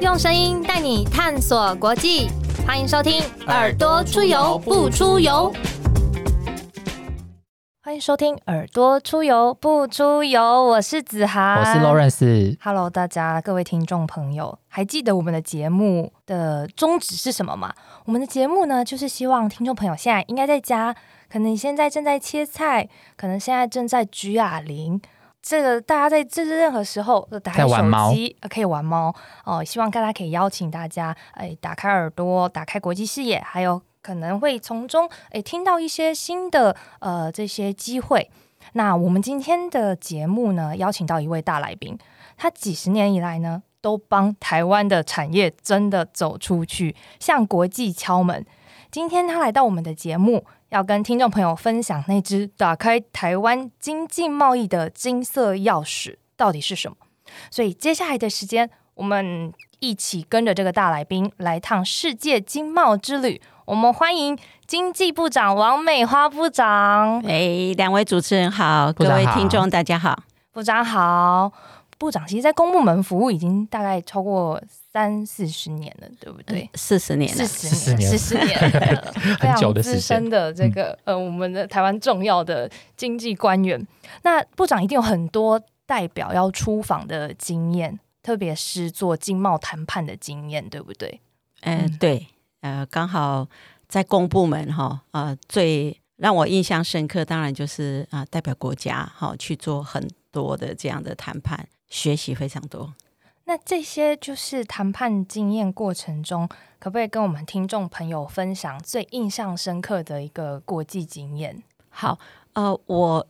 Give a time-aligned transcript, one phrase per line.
[0.00, 2.30] 用声音带你探索国际，
[2.66, 5.52] 欢迎收听《耳朵出游不出游》。
[7.82, 12.56] 欢迎收听《耳朵出游不出游》，我是子涵，我是 Lawrence。
[12.62, 17.74] Hello，大家各位听众朋友，还记得我们的节目的宗旨是什么吗？
[18.06, 20.96] 我们的节目呢，就是希望听众朋友现在应该在家，
[21.30, 22.88] 可能你现在正在切菜，
[23.18, 24.98] 可能现在正在举哑铃。
[25.42, 29.14] 这个大家在这任何时候打开手机可以玩猫
[29.44, 29.64] 哦。
[29.64, 38.30] 希望大家可以邀请大家哎，打开耳朵，打开国际视野，还有可能会从中哎听到一些新的呃这些机会。
[38.74, 41.98] 那我们今天的节目呢，邀请到一位大来宾，
[42.36, 48.44] 他几十年以来呢，都帮台湾的产业真的走出去，向国际敲门。
[48.90, 50.44] 今天他来到我们的节目。
[50.70, 56.96] 要跟听众朋友分享那只打开台湾经济贸易的金色钥匙到底是什么？
[57.50, 63.40] 所以接下来的时间，我们一起跟着这个大来宾来趟世界经贸之旅。
[63.64, 67.20] 我们欢迎经济部长王美花部长。
[67.26, 70.22] 哎，两位主持人好，各位听众大家好，
[70.52, 71.52] 部长好。
[71.98, 74.58] 部长其实，在公部门服务已经大概超过
[74.92, 76.68] 三四十年了，对不对？
[76.74, 78.58] 四十年，四十年，四十年，
[79.38, 83.86] 非常 资深的这个呃，我们的台湾重要的经济官员。
[84.22, 91.20] 那部长一定有很多代表要出访的经验，特别是做经贸谈判的经验，对不对？
[91.60, 92.26] 嗯，对，
[92.62, 93.46] 呃，刚好
[93.86, 101.68] 在公部门哈，呃，最让我印象深刻，当然就是啊，代表国家哈去做很多的这样的谈判。
[101.88, 102.94] 学习非常多，
[103.44, 111.62] 那这些就是谈判经验过程中，可不可以跟我们听众朋友分享最印象深刻的一个国际经验？
[111.88, 112.18] 好，
[112.52, 113.26] 呃，我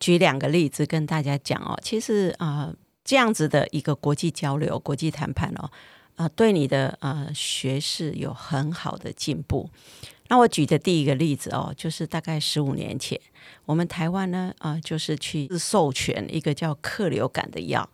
[0.00, 1.78] 举两个例子跟大家讲哦。
[1.82, 5.70] 其实啊，这样子的一个国际交流、国际谈判哦，
[6.16, 9.70] 啊，对你的呃学识有很好的进步。
[10.30, 13.20] 那我举的第一个例子哦，就是大概十五年前，
[13.66, 17.90] 我们台湾呢啊，就是去授权一个叫克流感的药，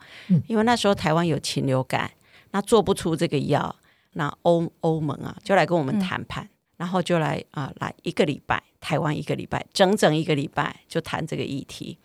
[0.47, 2.11] 因为那时候台湾有禽流感，
[2.51, 3.75] 那做不出这个药，
[4.13, 11.99] 那欧欧盟啊就来跟我们谈判，然后就来啊来一个礼拜，台湾一个礼拜，整整一个礼拜就谈这个议题。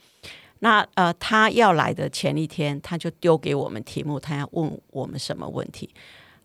[0.59, 5.93] 那呃，他要来的前一天，他就丢给我们题目，他要问我们什么问题。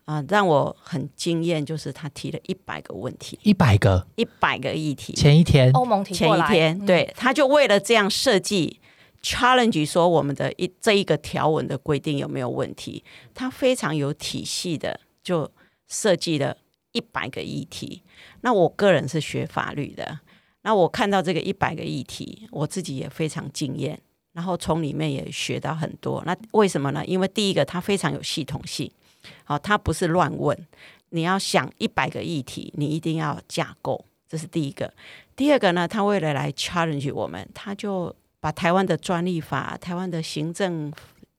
[0.07, 5.13] 啊，让我很惊艳，就是他提了一百个问题，一百个，一百个议题。
[5.13, 8.81] 前一天，欧盟提前一天，对，他就为了这样设计
[9.21, 13.03] challenge，说我们的一这一个条文的规定有没有问题？
[13.35, 15.51] 他非常有体系的，就
[15.89, 16.57] 设计了
[16.93, 18.05] 一百个议题。
[18.43, 20.21] 那我个人是学法律的，
[20.63, 24.01] 那我看到这个一百个议题，我自己也非常惊艳，
[24.35, 26.23] 然后从里面也学到很多。
[26.25, 27.05] 那为什么呢？
[27.05, 28.89] 因为第一个，它非常有系统性。
[29.45, 30.57] 好，他不是乱问，
[31.11, 34.93] 你要想一百个议题，你一定要架构，这是第一个。
[35.35, 40.93] 第二个呢，他为了来 challenge 我们，他就把台湾的专利法、台湾的行政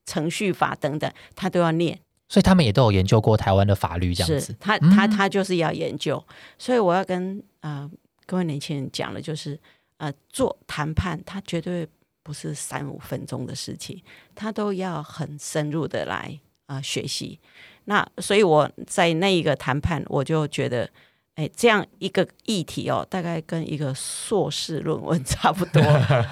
[0.06, 2.00] 程序法等等，他都要念。
[2.30, 4.56] 所以他们也都有研究过台湾的法律，这样子。
[4.60, 6.22] 他他他就是要研究。
[6.58, 7.90] 所以我要跟啊
[8.26, 9.58] 各位年轻人讲的，就是
[9.98, 11.88] 呃做谈判，他绝对
[12.24, 14.04] 不是三五分钟的事情，
[14.36, 17.40] 他都要很深入的来啊学习。
[17.90, 20.90] 那所以我在那一个谈判，我就觉得，
[21.36, 25.82] 哎，这样一个议题哦，大概跟一个硕士论文 差不多。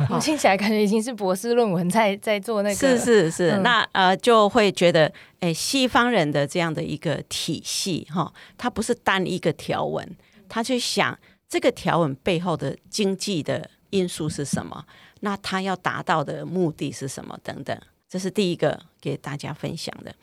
[0.10, 2.76] 我听起来感觉已经是博士论文在在做那个。
[2.76, 10.06] 是是是，那呃就会觉得，哎，西方人的这样的一个体系哈，它不是单一个条文，
[10.50, 11.18] 他去想
[11.48, 14.86] 这个条文背后的经济的因素是什么，
[15.22, 17.80] 那他要达到的目的是什么等等，
[18.10, 20.14] 这是第一个给大家分享的。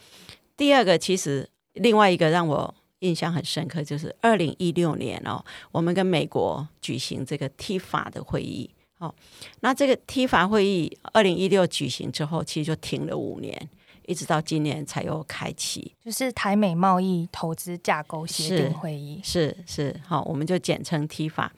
[0.57, 8.71] 第二个，其实另外一个让我印象很深刻，就是二零一六年哦，我们跟美国举行这个 T 法的会议。
[8.99, 9.13] 哦，
[9.61, 13.69] 那这个 T 法会议二零一六举行之后，其实就停了五年，
[14.07, 19.21] 一直到今年才又开启，就是台美贸易投资架构协定会议。
[19.25, 21.53] 是是，好，我们就简称 T 法。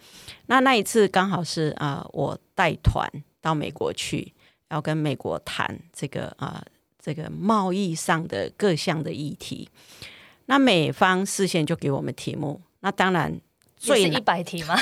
[0.46, 3.06] 那那一次刚好是啊，我带团
[3.42, 4.32] 到美国去，
[4.70, 6.64] 要跟美国谈这个啊。
[7.04, 9.68] 这个贸易上的各项的议题，
[10.46, 13.38] 那美方事先就给我们题目，那当然
[13.76, 14.74] 最一百题吗？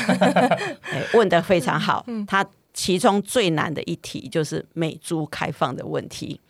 [1.15, 2.07] 问的非常好。
[2.29, 6.41] 他其中最难的一题就是美猪开放的问题。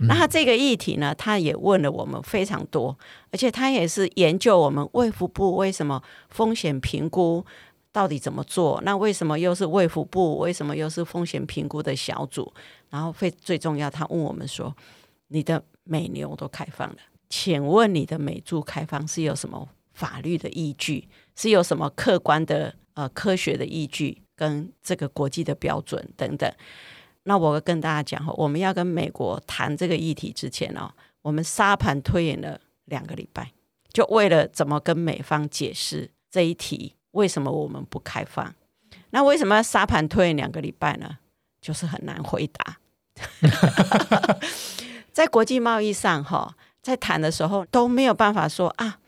[0.00, 2.94] 那他这个议题呢，他也问了我们非常多，
[3.30, 7.42] 而且他也是研究我们卫福部为什么风险评估
[7.90, 8.78] 到底怎么做？
[8.84, 10.36] 那为什么又是卫福部？
[10.36, 12.52] 为什么又是风险评估的小组？
[12.90, 14.76] 然后最最重要，他问我们说。
[15.32, 16.96] 你的美牛都开放了，
[17.28, 21.08] 请问你的美猪开放是有什么法律的依据？
[21.34, 26.52] 是有什么客观的呃科学的依据跟这个国际的标准等等？
[27.24, 30.92] 那我跟大家讲哈，我们要跟美国谈这个议题之前哦，
[31.22, 33.52] 我们沙盘推演了两个礼拜，
[33.92, 38.54] 就为了怎么跟美方解释这一题，为什么我们不开放？
[39.10, 41.18] 那为什么要沙盘推演两个礼拜呢？
[41.60, 42.78] 就是很难回答。
[45.12, 48.98] 在国际贸易上哈，在谈的时候都没有办法说啊。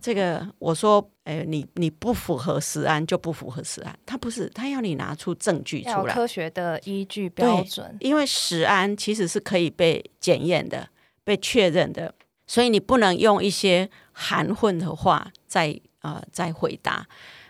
[0.00, 7.94] 这个我说，哎，你你不符合实安就不符合实安，他不是他要你拿出证据出来，科学的依据标准。
[8.00, 10.88] 因为实安其实是可以被检验的、
[11.22, 12.14] 被确认的，
[12.46, 17.06] 所以你不能用一些含混的话再呃再回答。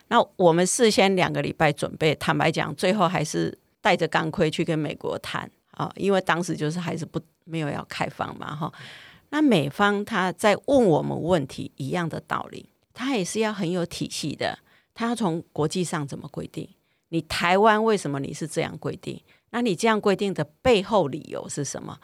[0.09, 8.73] 那我们事先两个礼拜准备，坦白讲，最后还是带着钢盔去跟美国谈啊，因为当时就是还是不没有要开放嘛，哈。
[9.31, 14.59] 那美方他在问我们问题一样的道理，他也是要很有体系的。
[14.93, 16.69] 他要从国际上怎么规定？
[17.11, 19.23] 你台湾为什么你是这样规定？
[19.51, 21.99] 那你这样规定的背后理由是什么？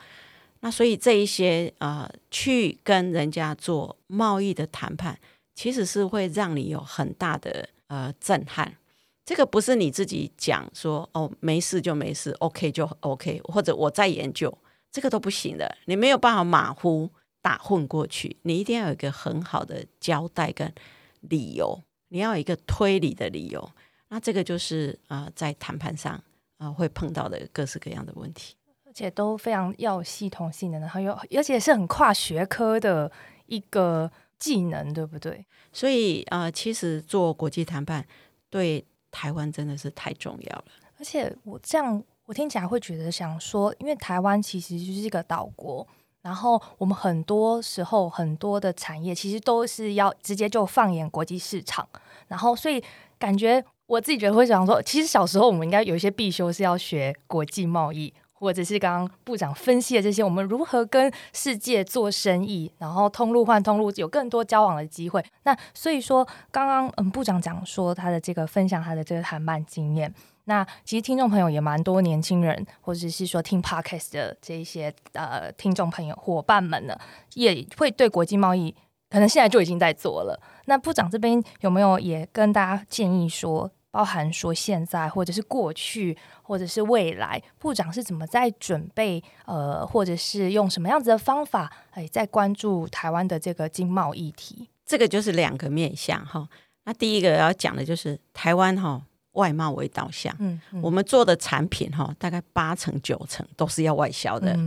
[0.61, 5.19] 那所以这一些呃，去跟人家做贸易的谈判，
[5.53, 8.77] 其实是会让你有很大的呃震撼。
[9.23, 14.57] 这个不是你自己讲说哦，没事就没事，OK 就 OK，或者我在研究。
[14.91, 17.11] 这个都不行的，你没有办法马虎
[17.41, 20.73] 打混过去，你一定要有一个很好的交代跟
[21.21, 23.71] 理由，你要有一个推理的理由。
[24.09, 26.21] 那这个就是啊，在谈判上
[26.57, 28.55] 啊会碰到的各式各样的问题，
[28.85, 33.11] 而且都非常要系统性的，然后又而且是很跨学科的
[33.45, 35.45] 一个技能，对不对？
[35.71, 38.05] 所以啊，其实做国际谈判
[38.49, 40.65] 对台湾真的是太重要了。
[40.97, 42.03] 而且我这样。
[42.27, 45.87] 我听起来会觉得想说，因为台湾其实就是一个岛国，
[46.21, 51.87] 然后我们很多时候很多的产业其实都是要直接就放眼国际市场，
[52.27, 52.83] 然后所以
[53.17, 65.23] 感觉我自己觉得会想说，其实小时候我们应该有一些必修是要学国际贸易，或者是刚刚部长分析的这些，我们如何跟世界做生意，然后通路换通路，有更多交往的机会。
[65.43, 70.13] 那所以说，刚刚嗯部长讲说他的这个分享他的这个谈判经验。
[70.49, 76.97] 那其实听众朋友也蛮多年轻人，或者是说听 podcast 的这一些呃听众朋友伙伴们呢，
[77.33, 78.73] 也会对国际贸易
[79.09, 80.39] 可能现在就已经在做了。
[80.65, 94.69] 那部长这边有没有也跟大家建议说，包含说现在或者是过去或者是未来，部长是怎么在准备呃，或者是用什么样子的方法哎，在关注台湾的这个经贸议题？
[94.85, 96.47] 这个就是两个面向哈。
[96.85, 99.01] 那第一个要讲的就是台湾哈。
[99.37, 104.57] 外贸为导向，嗯，我们做的产品哈，大概八成九成都是要外销的。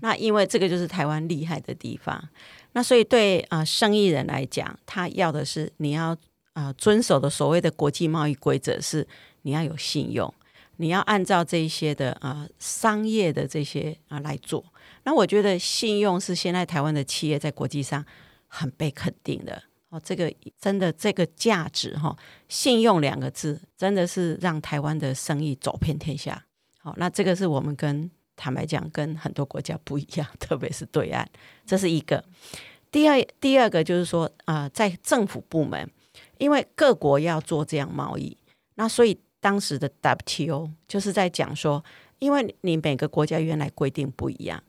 [0.00, 2.22] 那因为这个就是台湾厉害的地方，
[2.72, 6.16] 那所以对啊生意人来讲，他要的是你要
[6.54, 9.06] 啊遵守的所谓的国际贸易规则是
[9.42, 10.32] 你要有信用，
[10.78, 14.64] 你要按照这些的啊商业的这些啊来做。
[15.04, 18.02] 那我觉得信用是现在台湾的企业在国际上
[18.48, 19.62] 很被肯定的。
[19.94, 22.16] 哦，这个真的这个价值哈，
[22.48, 26.44] 信用两个字真的是让台湾的生意走遍天下。
[26.80, 31.24] 好，那这个是我们跟坦白讲跟很多国家不一样， 特别是对岸，
[31.64, 32.24] 这是一个。
[32.90, 35.88] 第二，第二个就是说啊，在政府部门，
[36.38, 38.36] 因为各国要做这样贸易，
[38.74, 41.84] 那所以当时的 WTO 就是在讲说，
[42.18, 44.60] 因为你每个国家原来规定不一样，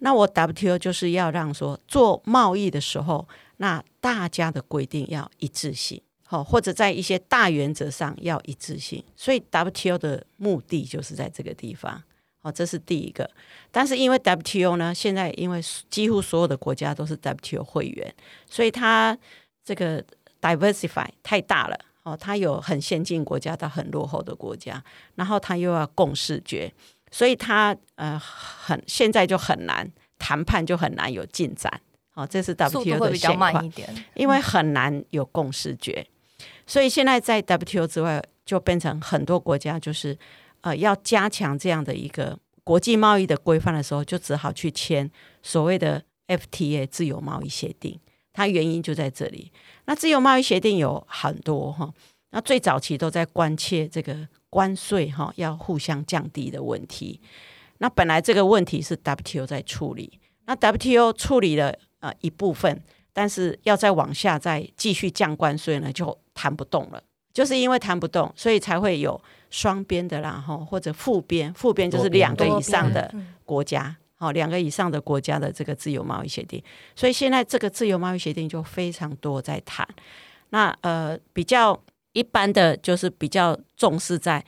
[0.00, 3.26] 那我 WTO 就是要让说做贸易的时候。
[3.58, 12.02] 那大家的规定要一致性，好，或者在一些大原则上要一致性，所以 WTO 的目的就是在这个地方，
[12.42, 13.30] 好，这是第一个。
[13.70, 18.14] 但是因为 WTO 呢，现在因为几乎所有的国家都是 WTO 会员，
[18.46, 19.16] 所以它
[19.64, 20.04] 这个
[20.42, 24.84] diversify 太大了，哦，它有很先进国家到很落后的国家，
[25.14, 26.70] 然后它又要共视觉，
[27.16, 31.80] 所以他呃很现在就很难谈判，就很难有进展。
[32.12, 33.72] 哦，这是 WTO 的现况，
[34.14, 36.06] 因为很难有共识决，
[36.66, 40.14] 所以现在在 WTO 之外，就变成很多国家就是
[40.60, 45.10] 呃要加强这样的一个国际贸易的规范的时候，就只好去签
[45.42, 47.98] 所谓的 FTA 自由贸易协定。
[48.34, 49.50] 它原因就在这里。
[49.86, 51.90] 那自由贸易协定有很多哈，
[52.32, 57.20] 那最早期都在关切这个关税哈要互相降低的问题。
[57.78, 61.74] 那本来这个问题是 WTO 在处理，那 WTO 处理了。
[61.98, 62.82] 呃，一部分，
[63.12, 67.02] 但是要再往下再继续降关税呢，就谈不动了。
[67.32, 69.20] 就是因为谈不动，所以才会有
[69.50, 71.52] 双边的啦，哈，或者复边。
[71.54, 73.12] 复边就是两个以上的
[73.44, 76.62] 国家好，两个以上的国家的这个自由贸易协定，
[76.94, 79.88] 所以现在这个自由贸易协定就非常多在谈。
[80.50, 81.82] 那呃，比较
[82.16, 84.44] 一般的就是比较重视在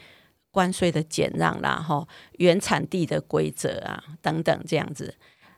[0.50, 2.06] 关税的减让啦，哈，
[2.38, 5.14] 原产地的规则啊等等这样子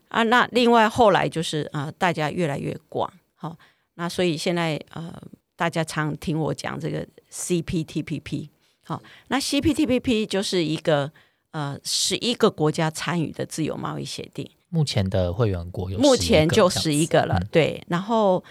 [0.09, 0.23] 啊。
[0.25, 3.57] 那另外后来就是啊，大家越来越广，好，
[3.95, 5.15] 那所以现在呃，
[5.55, 8.49] 大家常听我讲这个 CPTPP，
[8.85, 11.13] 好，那 CPTPP 就是一个。
[11.53, 17.83] 呃，十一个国家参与的自由贸易协定，目前的会员国有目前就十一个了，对。
[17.89, 18.45] 然后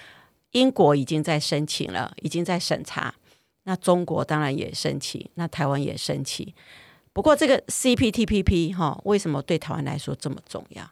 [0.51, 3.15] 英国已经在申请了，已经在审查。
[3.69, 6.55] 那中国当然也生气，那台湾也生气。
[7.13, 10.83] 不过这个 CPTPP 哈，为什么对台湾来说这么重要？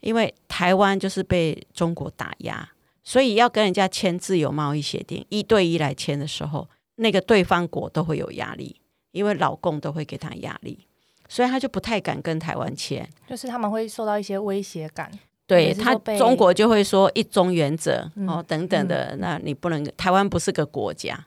[0.00, 2.68] 因为台湾就是被中国打压，
[3.02, 8.78] 所以要跟人家签自由贸易协定，一对一来签的时候，那个对方国都会有压力，
[9.12, 10.86] 因为老共都会给他压力。
[11.26, 15.10] 所以他就不太敢跟台湾签，就是他们会受到一些威胁感。
[15.46, 21.24] 对他，中国就会说一中原则哦等等的，那你不能台湾不是个国家，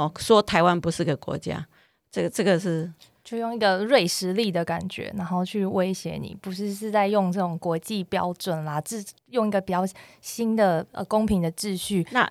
[0.00, 1.66] 哦说台湾不是个国家，
[2.10, 2.90] 这个这个是
[3.22, 9.84] 就用一个瑞士力的感觉，然后去威胁你，不是是在用这种国际标准啦，制用一个比较
[10.20, 12.06] 新的呃公平的秩序。
[12.12, 12.30] 那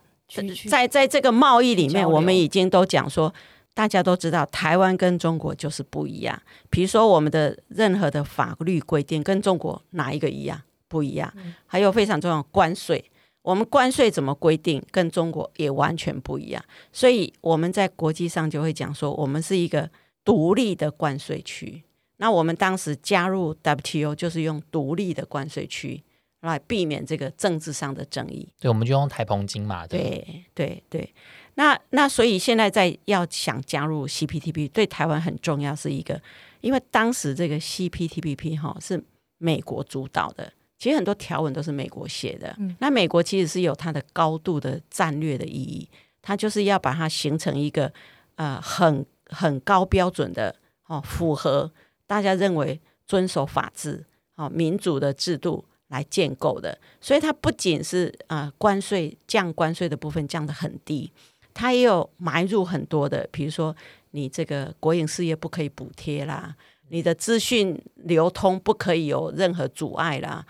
[0.70, 3.34] 在在这个贸易里面，我们已经都讲说。
[3.76, 6.38] 大家都知道，台湾跟中国就是不一样。
[6.70, 10.62] 比如说，我们的任何的法律规定跟中国哪一个一样？
[10.90, 11.32] 不一样。
[11.66, 13.10] 还有非常重要关税，
[13.42, 16.64] 我们关税怎么规定，跟中国也完全不一样。
[16.92, 19.90] 所以我们在国际上就会讲说，我们是一个
[20.24, 21.84] 独立的关税区。
[22.18, 26.04] 那我们当时加入 WTO 就是用独立的关税区
[26.42, 28.48] 来避免这个政治上的争议。
[28.60, 29.88] 对，我们就用台澎金马。
[29.88, 31.14] 对对对。
[31.56, 36.22] 那那所以现在在要想加入 CPTP 对台湾很重要，是一个，
[36.60, 39.02] 因为当时这个 CPTPP 哈是
[39.38, 42.58] 美国主导的，其实很多条文都是美国写的。
[42.80, 45.88] 那美国其实是有它的高度的战略的意义，
[46.22, 47.92] 它就是要把它形成一个
[48.36, 50.56] 呃很很高标准的
[50.88, 51.70] 哦，符合
[52.08, 54.04] 大家认为遵守法治
[54.36, 56.80] 哦民主的制度来建构的。
[57.02, 61.12] 所以它不仅是呃关税降关税的部分降得很低。
[61.54, 63.76] 它也有埋入很多的，比如说
[64.12, 66.56] 你这个国营事业不可以补贴啦，
[66.88, 70.46] 你的资讯流通不可以有任何阻碍啦，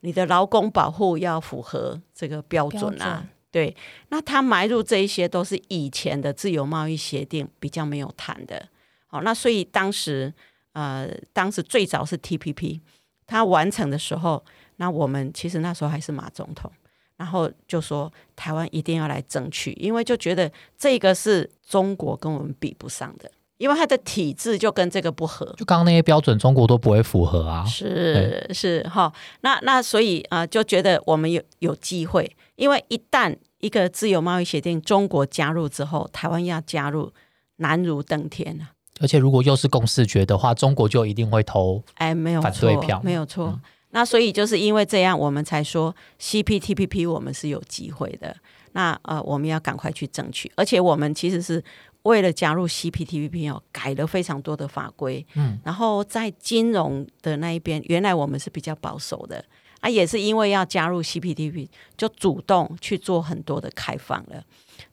[0.00, 3.28] 你的劳工保护要符合这个标准啊。
[3.50, 3.74] 对，
[4.10, 8.68] 那他埋入这一些都是以前的自由贸易协定比较没有谈的。
[9.06, 10.32] 好，那所以当时
[10.72, 12.80] 呃，当时最早是 TPP，
[13.26, 14.44] 它完成的时候，
[14.76, 16.70] 那我们其实那时候还是马总统。
[17.16, 25.44] 然后就说台湾一定要来争取，因为就觉得这个是中国跟我们比不上的，因为它的体制就跟这个不合。
[25.58, 27.62] 就刚刚那些标准，中国都不会符合啊。
[27.66, 29.12] 是是哈，
[29.42, 37.12] 那那所以啊，就觉得我们有有机会，因为一旦一个自由贸易协定中国加入之后，台湾要加入
[37.56, 38.72] 难如登天啊。
[38.98, 43.60] 而且如果又是共视觉的话，中国就一定会投哎没有反对票，没有错。
[43.90, 48.34] 那所以就是因为这样，我们才说 CPTPP 我们是有机会的。
[48.72, 51.60] 那呃，我们要赶快去争取，而且我们其实是
[52.02, 55.26] 为了加入 CPTPP 哦，改了非常多的法规。
[55.34, 59.44] 嗯，然后在金融的那一边，原来我们是比较保守的
[59.80, 64.44] 啊，也是因为要加入 CPTPP，就主动去做很多的开放了。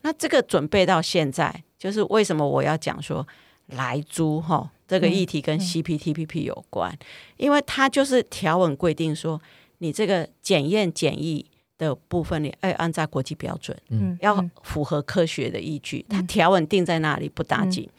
[0.01, 3.27] 那这个准备到现在，就是为什么我要讲说
[3.67, 4.71] 来租哈。
[4.87, 6.97] 这个议题跟 CPTPP 有关，
[7.35, 9.41] 因为它就是条文规定说，
[9.79, 11.45] 你这个检验检疫
[11.77, 16.05] 的部分，你哎按照国际标准，嗯，要符合科学的依据。
[16.09, 17.89] 它条文定在那里不打紧，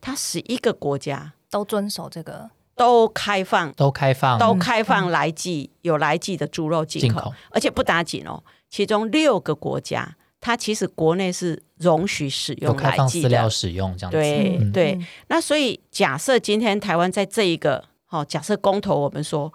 [0.00, 8.42] 它十一个国家都遵守这个，都开放，都开放，都开放来记有来记的猪肉进口，而且不打紧哦。
[8.68, 10.16] 其中六个国家。
[10.44, 15.06] 它其实国内是容许使用开放饲料使用这样子，对对。
[15.28, 19.52] 那所以假设今天台湾在这一个，好，假设公投我们说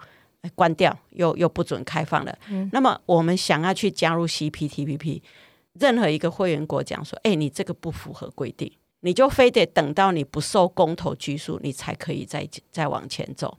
[0.54, 2.38] 关掉，又又不准开放了，
[2.72, 5.22] 那么我们想要去加入 CPTPP，
[5.74, 13.56] 任何一个会员国讲说，哎，你这个不符合规定，你就非得等到你不受公投拘束，你才可以再再往前走。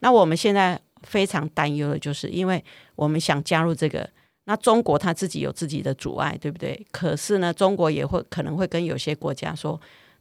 [0.00, 2.62] 那我们现在非常担忧的就是，因为
[2.94, 4.08] 我们想加入这个。
[4.48, 6.86] 那中国他自己有自己的阻碍，对不对？
[6.92, 9.80] 可是呢，中国也会可能会跟有些国家说，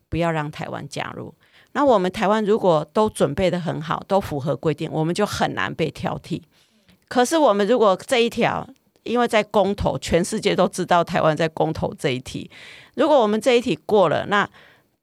[0.09, 1.31] 不要让台湾加入。
[1.75, 6.41] 那我们台湾如果都准备的很好，都符合规定，我们就很难被挑剔。
[7.07, 8.67] 可是我们如果这一条，
[9.03, 12.49] 因为在公投，全世界都知道台湾在公投这一题，
[12.95, 14.49] 如果我们这一题过了，那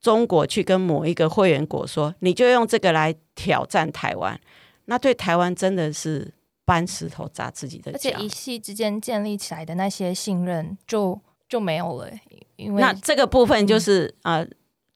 [0.01, 4.37] 中国去跟某一个会员国说，你就用这个来挑战台湾，
[4.85, 6.33] 那对台湾真的是。
[6.65, 7.97] 搬石头砸自己的脚。
[7.97, 12.09] 而且一系之间建立起来的那些信任就就没有了，
[12.55, 14.47] 因为那这个部分就是、呃，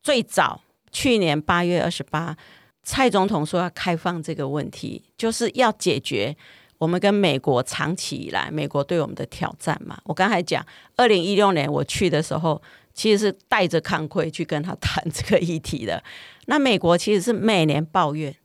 [0.02, 0.62] 最早
[0.98, 2.36] 去年八月二十八，
[2.82, 6.36] 蔡总统说要开放这个问题，就是要解决
[6.80, 10.00] 我们跟美国长期以来美国对我们的挑战嘛。
[10.06, 12.60] 我刚才讲，二零一六年我去的时候，
[12.96, 16.04] 其实是带着康愧去跟他谈这个议题的。
[16.48, 18.36] 那美国其实是每年抱怨，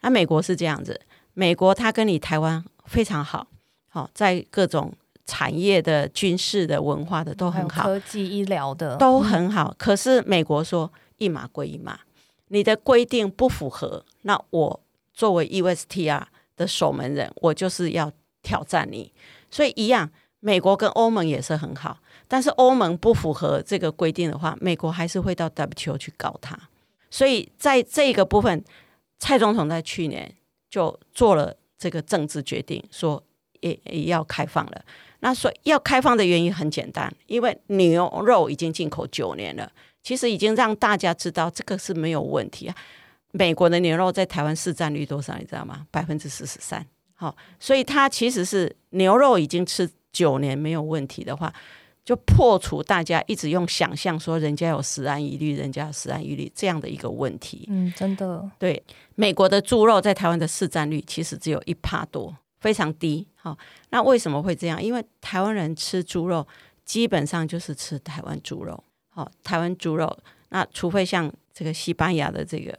[0.00, 1.00] 那美国是这样子，
[1.34, 3.46] 美国他跟你台湾非常好，
[3.88, 4.92] 好、在各种
[5.30, 7.84] 产业的、军事的、文化的都很好。
[7.84, 9.72] 科技、医疗的都很好。
[9.78, 12.00] 可是美国说一码归一码，
[12.48, 14.80] 你的规定不符合，那我
[15.14, 16.24] 作为 USTR
[16.56, 18.10] 的守门人，我就是要
[18.42, 19.12] 挑战你。
[19.52, 20.10] 所以一样，
[20.40, 26.58] 美国跟欧盟也是很好，但是欧盟不符合这个规定的话，美国还是会到 WTO 去告他。
[27.08, 28.64] 所以在这个部分，
[29.20, 30.34] 蔡总统在去年
[30.68, 33.22] 就做了这个政治决定，说
[33.60, 34.82] 也也要开放了。
[35.20, 39.70] 那所以要开放的原因很简单，因为牛肉已经进口九年了，
[40.02, 42.74] 其实已经让大家知道这个是没有问题啊。
[43.32, 45.36] 美国的牛肉在台湾市占率多少？
[45.38, 45.86] 你知道吗？
[45.90, 46.84] 百分之四十三。
[47.14, 51.52] 好，所以它其实是牛肉已经吃九年没有问题的话，
[52.04, 57.68] 就破除大家一直用想象说人家有食安疑虑，人家有食安疑虑这样的一个问题。
[57.70, 58.82] 嗯，真的对，
[59.14, 63.28] 美国的猪肉在台湾的市占率其实只有一帕多，非常低。
[63.42, 63.56] 好、
[63.90, 64.82] 那为什么会这样？
[64.82, 66.46] 因为台湾人吃猪肉
[66.84, 68.82] 基本上就是吃台湾猪肉。
[69.08, 70.18] 好、台湾猪肉，
[70.50, 72.72] 那除非像这个西班牙的这个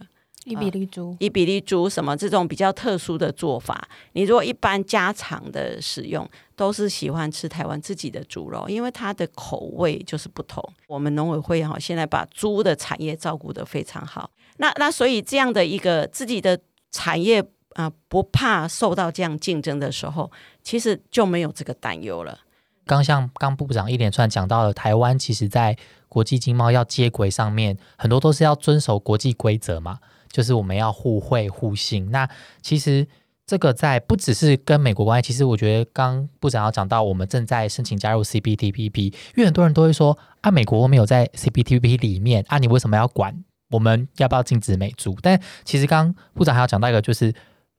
[0.46, 10.64] 伊比利猪，伊比利猪什么这种比较特殊的做法，你如果一般家常的使用，都是喜欢吃台湾自己的猪肉，因为它的口味就是不同。
[10.88, 16.58] 我们农委会哈现在把猪的产业照顾得非常好，那那所以这样的一个自己的
[16.92, 17.44] 产业
[17.76, 20.32] 啊、不怕受到这样竞争的时候，
[20.64, 22.40] 其实就没有这个担忧了。
[22.86, 25.78] 刚像刚部长一连串讲到了，台湾其实在
[26.10, 30.00] 国际经贸要接轨上面，很多都是要遵守国际规则嘛，
[30.32, 32.12] 就是我们要互惠互信。
[32.12, 32.28] 那
[32.62, 33.08] 其实
[33.46, 43.44] 这个在不只是跟美国关系，其实我觉得刚部长要讲到，我们正在申请加入 CPTPP，因为很多人都会说啊，美国没有在 CPTPP 里面啊，你为什么要管？
[43.70, 45.16] 我们要不要禁止美猪？
[45.22, 47.34] 但其实刚部长还要讲到一个，就是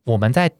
[0.05, 0.51] 我们在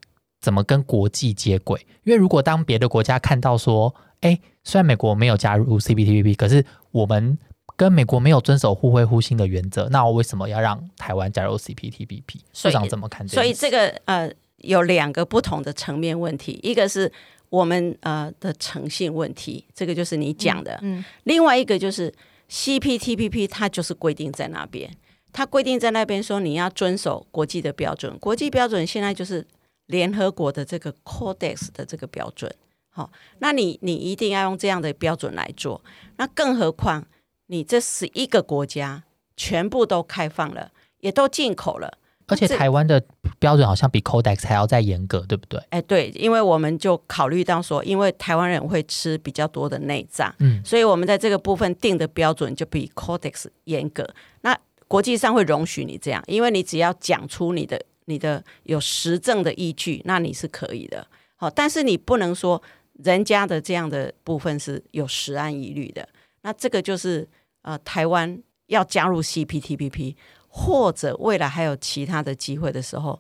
[0.41, 1.87] 怎么跟国际接轨。
[2.05, 7.39] 因为如果当别的国家看到说，哎，虽然美国没有加入 CPTPP，可是我们
[7.77, 12.41] 跟美国没有遵守互惠互信的原则，那我为什么要让台湾加入 CPTPP？
[12.53, 13.53] 所以部长怎么看这所以？
[13.53, 17.11] 这个呃有两个不同的层面问题，一个是
[17.49, 22.13] 我们呃的诚信问题，这个就是你讲的；嗯，另外一个就是
[22.49, 24.89] CPTPP，它就是规定在那边，
[25.33, 29.47] 它规定在那边说你要遵守国际的标准，国际标准现在就是
[29.87, 32.55] 联合国的这个 Codex 的这个标准。
[32.91, 35.83] 好、那你你一定要用这样的标准来做，
[36.19, 37.07] 那更何况
[37.47, 41.99] 你这十一个国家全部都开放了，也都进口了。
[42.27, 43.03] 而且台湾的
[43.39, 45.59] 标准好像比 Codex 还要再严格，对不对？
[45.71, 54.09] 哎，对，因为我们就考虑到说，因为台湾人会吃比较多的内脏，嗯，所以我们在这个部分定的标准就比 Codex 严格。
[54.43, 54.57] 那
[54.93, 61.07] 国际上会容许你这样，因为你只要讲出你的你的有实证的依据，那你是可以的。
[61.35, 62.63] 好，但是你不能说
[63.03, 66.07] 人家的这样的部分是有实案疑虑的。
[66.43, 67.27] 那这个就是
[67.63, 70.15] 呃，台湾要加入 CPTPP，
[70.49, 73.19] 或者未来还有其他的机会的时候，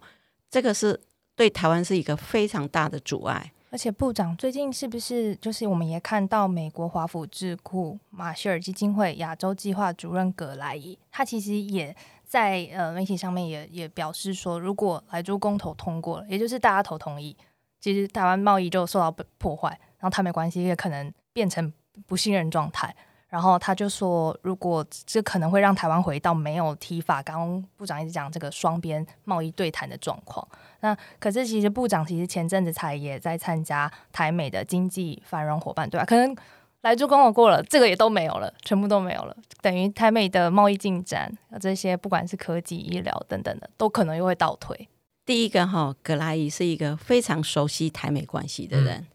[0.51, 1.01] 这个是
[1.35, 3.51] 对台湾是一个非常大的阻碍。
[3.73, 17.35] 而且部长最近是不是就是我们也看到美国华府智库马歇尔基金会亚洲计划主任葛莱伊，他其实也在呃媒体上面也也表示说，如果莱猪公投通过了，也就是大家投同意，
[17.81, 21.73] 其实台湾贸易就受到破坏，然后他没关系也可能变成
[22.07, 22.95] 不信任状态。
[23.33, 30.47] 然后他就说，如果这可能会让台湾回到没有提法，刚刚部长一直讲这个双边贸易对谈的状况。
[30.81, 36.05] 那可是其实部长其实前阵子才也在参加台美的经济繁荣伙伴对吧？
[36.05, 36.37] 可能
[36.83, 44.91] 来就跟我过了，这个也都没有了，全部都没有了，等于台美的贸易进展，这些不管是科技、医疗等等的，都可能又会倒退。
[45.25, 49.07] 第一个哈，格莱伊是一个非常熟悉台美关系的人。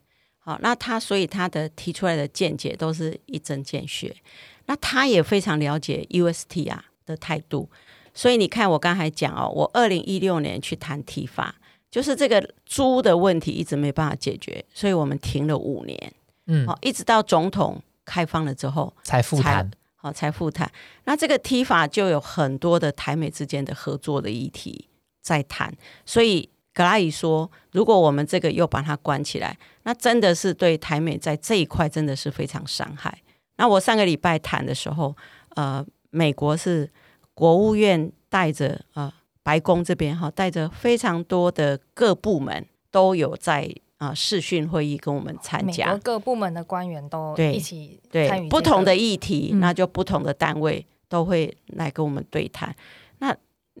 [0.48, 4.16] 好，那他所以他的提出来的见解都是一针见血。
[4.64, 7.68] 那他也非常了解 UST 啊的态度，
[8.14, 11.54] 所以你看我刚才讲哦，我二零一六年去谈提法，
[11.90, 16.14] 就是这个猪的问题一直没办法解决，所以我们停了五年，
[16.46, 20.72] 嗯，好，一直到总统开放了之后，才复谈，好才复谈。
[21.04, 24.88] 那这个提法就有很多的台美之间的合作的议题
[25.20, 33.12] 在谈，所以格拉伊说，如果我们这个又把它关起来，那真的是对台美在这一块真的是非常伤害。
[33.56, 35.12] 那我上个礼拜谈的时候，
[35.56, 36.88] 呃，美国是
[37.34, 39.12] 国务院带着呃
[39.42, 52.72] 白宫这边哈，带着非常多的各部门都有在啊视讯会议跟我们参加，各部门的官员都一起对不同的议题，嗯那就不同的单位都会来跟我们对谈。
[53.18, 53.36] 那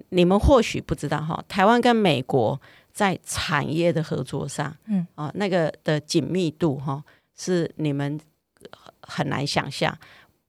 [0.08, 2.60] 你们或许不知道哈，台湾跟美国
[2.98, 7.00] 在产业的合作上，嗯啊，那个的紧密度哈，
[7.36, 8.18] 是你们
[9.02, 9.96] 很难想象。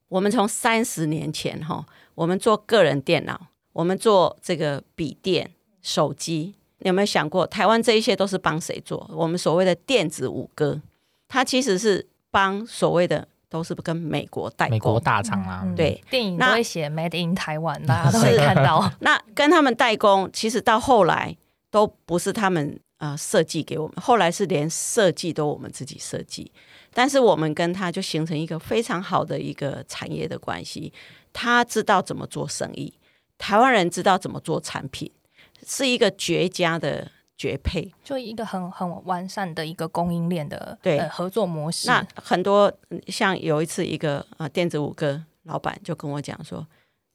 [0.07, 1.85] 我们从三十年前哈，
[2.15, 3.39] 我们做个人电脑，
[3.71, 5.51] 我们做这个笔电、
[5.83, 9.07] 手机，你有没有想过，台湾这一些都是帮谁做？
[9.13, 10.81] 我们所谓的电子五哥，
[11.27, 14.99] 它其实是帮所谓的都是跟美国代美国。
[14.99, 18.91] 大厂啊，嗯对，电影都那会写 Made in 台湾，大家都会看到。
[19.01, 21.37] 那跟他们代工，其实到后来
[21.71, 26.51] 都不是他们呃设计给我们，后来是连设计都我们自己设计。
[26.91, 30.91] 但是我们跟他就形成一个非常好的一个产业的关系，
[31.31, 32.93] 他知道怎么做生意，
[33.37, 35.11] 台湾人知道怎么做产品，
[35.65, 37.93] 是一个绝佳的绝配。
[38.03, 41.87] 就一个很很完善的一个供应链的对呃合作模式。
[41.87, 46.65] 那很多嗯像有一次一个呃电子五哥老板就跟我讲说，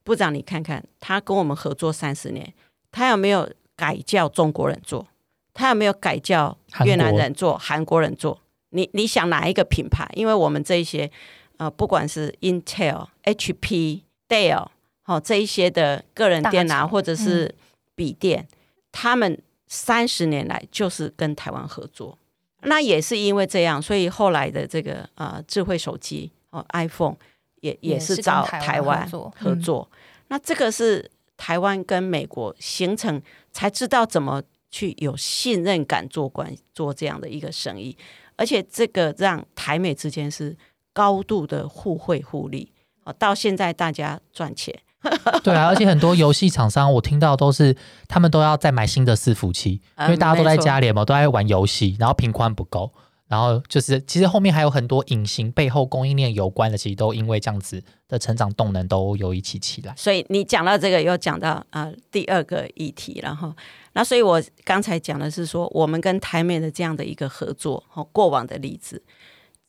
[0.04, 2.54] 部长你看看他跟我们合作三十年，
[2.92, 5.06] 他有没有改叫中国人做？
[5.52, 8.40] 他有没有改叫越南人做、韩国人做？
[8.70, 10.08] 你你想哪一个品牌？
[10.14, 11.10] 因为我们这一些
[11.58, 14.66] 呃，不管是 Intel、HP、Dell
[15.02, 17.54] 好、这一些的个人电脑或者是
[17.94, 18.48] 笔电，
[18.90, 22.18] 他们三十年来就是跟台湾合作。
[22.62, 27.14] 那也是因为这样，所以后来的这个呃智慧手机哦 iPhone
[27.60, 29.90] 也也是是找台湾合作合作。
[30.28, 33.20] 那这个是台湾跟美国形成
[33.54, 37.96] 才知道怎么去有信任感做关做这样的一个生意，
[38.36, 40.54] 而且这个让台美之间是
[40.92, 42.70] 高度的互惠互利。
[43.04, 44.74] 哦，到现在大家赚钱，
[45.44, 47.76] 对啊，而且很多游戏厂商我听到都是
[48.08, 52.92] 他们都要再买新的伺服器，因为嗯大家都在家里嘛，都在玩游戏，然后频宽不够。
[53.26, 59.94] 然后就是，其实后面还有很多隐形背后供应链有关的，其实都因为这样子的成长动能都有一起起来。
[59.96, 63.54] 所以你讲到这个，又讲到啊、呃第二个议题，然后
[63.94, 69.02] 那所以我刚才讲的是说，我们跟台美的这样的一个合作，哦，过往的例子，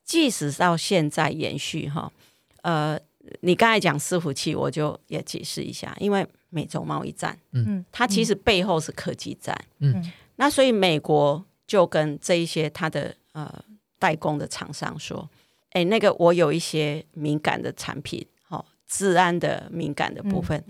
[0.03, 2.11] 即使到现在延续哈，
[2.61, 2.99] 呃，
[3.39, 13.53] 你刚才讲伺服器，我就也解释一下，因为美洲贸易战，嗯，它其实背后是科技战，嗯那所以美国就跟这一些它的呃
[13.99, 15.29] 代工的厂商说，
[15.71, 20.63] 哎，那个我有一些敏感的产品，哦，治安的敏感的部分，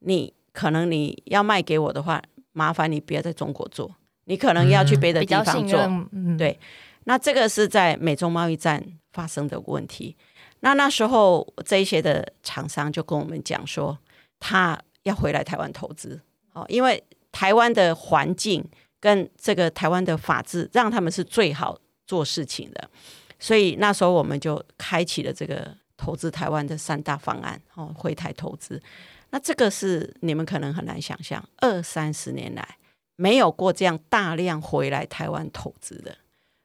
[0.00, 5.80] 你可能你要卖给我的话，麻烦你不要在中国做，你可能要去别的地方做。
[6.12, 6.58] 嗯，对
[7.04, 10.14] 那这个是在美中贸易战发生的问题。
[10.60, 13.96] 那那时候这一些的厂商就跟我们讲说，
[14.38, 16.20] 他要回来台湾投资，
[16.52, 17.02] 哦，因为
[17.32, 18.62] 台湾的环境
[19.00, 21.78] 跟这个台湾的法治，让他们是最好
[22.10, 22.90] 做事情的。
[23.38, 28.82] 所以那时候我们就开启了这个投资台湾的三大方案，哦，回台投资。
[29.30, 32.76] 那这个是你们可能很难想象，二三十年来
[33.14, 36.16] 没有过这样大量回来台湾投资的。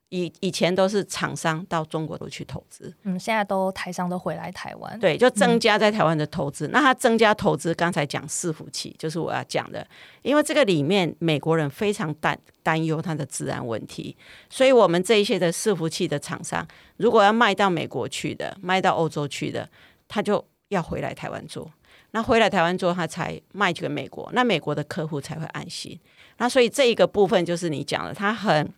[0.09, 6.67] 以以前都是厂商到中国都去投资，嗯，现在都台商都回来台湾，对，就增加在台湾的投资。
[6.67, 9.85] 那它增加投资，刚才讲伺服器，就是我要讲的，
[10.21, 14.15] 因为这个里面美国人非常担担忧它的治安问题，
[14.49, 16.65] 所以我们这一些的伺服器的厂商，
[16.97, 19.67] 如果要卖到美国去的，卖到欧洲去的，
[20.07, 21.71] 他就要回来台湾做。
[22.11, 25.99] 那回来台湾做，他才卖给美国，那美国的客户才会安心。
[26.37, 28.71] 那所以这一个部分就是你讲的，他很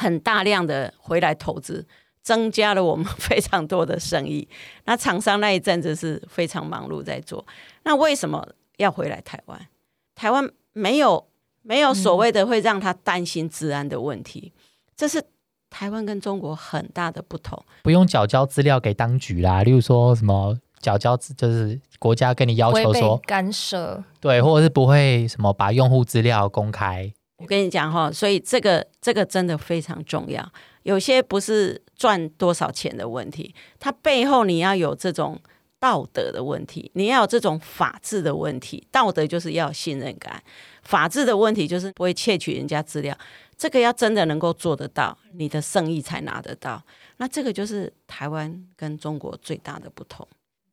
[0.00, 1.86] 很大量的回来投资，
[2.22, 4.48] 增加了我们非常多的生意。
[4.86, 7.46] 那厂商那一阵子是非常忙碌在做。
[7.82, 9.60] 那为什么要回来台湾？
[10.14, 11.26] 台湾没有
[11.60, 14.52] 没有所谓的会让他担心治安的问题，
[14.96, 15.22] 这是
[15.68, 17.62] 台湾跟中国很大的不同。
[17.82, 30.46] 不用缴交资料给当局啦，例如说什么缴交资，就是国家跟你要求说，干涉，对，或者是不会什么把用户资料公开，我跟你讲哈，所以这个这个真的非常重要。
[30.82, 35.40] 有些不是赚多少钱的问题，它背后你要有这种
[35.78, 38.86] 道德的问题，你要有这种法治的问题。
[38.90, 40.42] 道德就是要有信任感，
[40.82, 43.16] 法治的问题就是不会窃取人家资料。
[43.56, 46.82] 这个要真的能够做得到，你的生意才拿得到。
[47.16, 50.26] 那这个就是台湾跟中国最大的不同。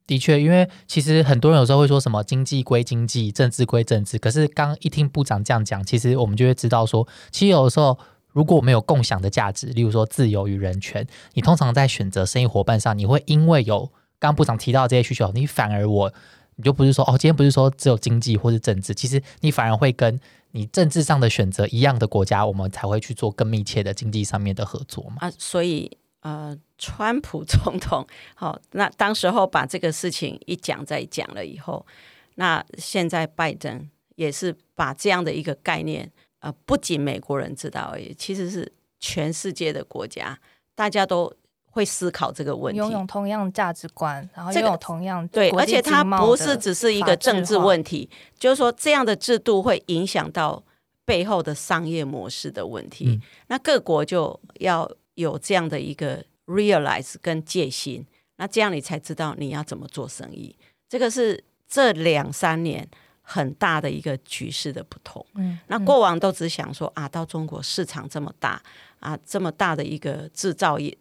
[0.08, 4.18] 的确，因为其实很多人有时候会说什么经济归经济，政治归政治。
[4.18, 7.96] 可是刚一听部长这样讲，其实我们就会知道说，其实有的时候
[8.32, 16.12] 如果我们有共享的价值，例如说自由与人权，你通常在选择生意伙伴上，你会因为有刚部长提到这些需求，你反而我
[16.56, 20.18] 你就不是说哦，今天不是说只有经济或是政治，其实你反而会跟
[20.52, 25.16] 你政治上的选择一样的国家，我们才会去做更密切的经济上面的合作嘛。
[25.20, 31.86] 啊，所以呃，川普总统 好、那当时候把这个事情一讲再讲了以后，
[32.34, 36.10] 那现在拜登也是把这样的一个概念，
[36.40, 40.38] 呃，不仅美国人知道而已，其实是全世界的国家，
[40.74, 41.32] 大家都
[41.70, 42.78] 会思考这个问题。
[42.78, 50.62] 拥有同样价值观，然后这个拥有同样对，而且它不是只是一个政治问题，就是说这样的制度会影响到
[51.06, 53.06] 背后的商业模式的问题。
[53.06, 54.86] 嗯那各国就要
[55.18, 60.56] 有这样的一个 realize 跟戒心，那这样你才知道你要怎么做生意。
[60.88, 62.88] 这个是这两三年
[63.20, 65.24] 很大的一个局势的不同。
[65.34, 68.62] 嗯，那过往都只想说啊，到中国市场这么大
[69.00, 70.96] 啊，这么大的一个制造业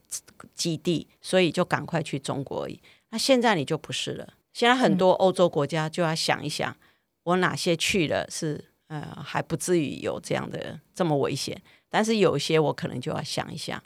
[0.56, 2.82] 基地，所以就赶快去中国而已。
[3.12, 6.76] 那现在你就不是了，现在很多欧洲国家就要想一想，
[7.22, 13.82] 我哪些去了是呃还不至于有这样的这么危险，但是有一些我可能就要想一想。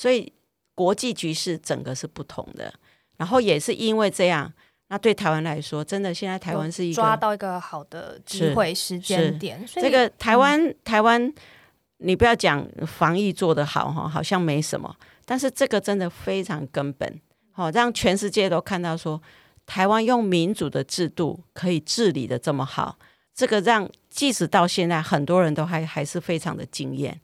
[0.00, 0.32] 所以
[0.74, 2.72] 国际局势整个是不同的，
[3.18, 4.50] 然后也是因为这样，
[4.88, 11.30] 那对台湾来说，真的现在台湾是一个抓到一个好的机会时间点，所以这个台湾、台湾，
[11.98, 17.20] 你不要讲防疫做得好哈，好像没什么，但是这个真的非常根本，
[17.52, 19.20] 好、让全世界都看到说，
[19.66, 22.98] 台湾用民主的制度可以治理的这么好，
[23.34, 27.20] 这个让即使到现在很多人都还还是非常的惊艳。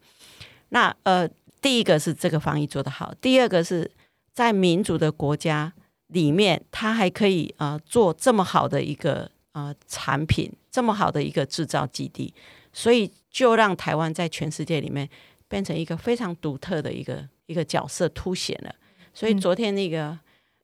[0.69, 1.27] 那呃，
[1.67, 3.91] 第一个是这个防疫做得好，第二个是
[4.33, 5.73] 在民主的国家
[6.07, 12.33] 里面，它还可以呃做这么好的一个呃产品，这么好的一个制造基地，
[12.73, 15.09] 所以就让台湾在全世界里面
[15.49, 18.73] 变成一个非常独特的一个一个角色凸显了。
[19.13, 20.17] 所以嗯昨天那个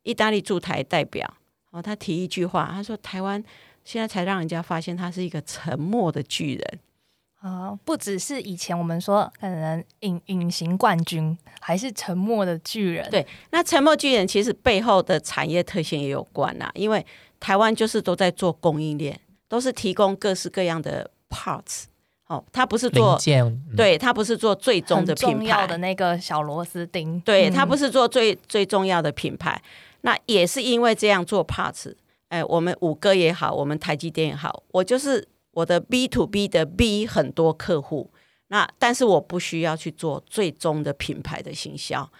[0.04, 1.28] 意大利驻台代表
[1.72, 3.42] 哦，他提一句话，他说台湾
[3.82, 6.78] 现在才让人家发现他是一个沉默的巨人。
[7.42, 13.10] 啊、不只是以前我们说可能隐隐形冠军，还是沉默的巨人。
[13.10, 17.04] 对那沉默巨人其实背后的产业特性也有关啦，因为
[17.40, 21.86] 台湾就是都在做供应链，都是提供各式各样的 parts。
[22.28, 27.20] 哦，它不是零做，件，嗯，对，它不是做最终的品牌重要的，那个小螺丝钉。
[27.20, 29.60] 对，嗯它不是做最最重要的品牌。
[30.02, 31.92] 那也是因为这样做 parts，
[32.28, 38.10] 哎，我们五哥也好，我们台积电也好，我就是我的 B to B 的 B 很多客户，
[38.48, 42.10] 那但是我不需要去做最终的品牌的行销。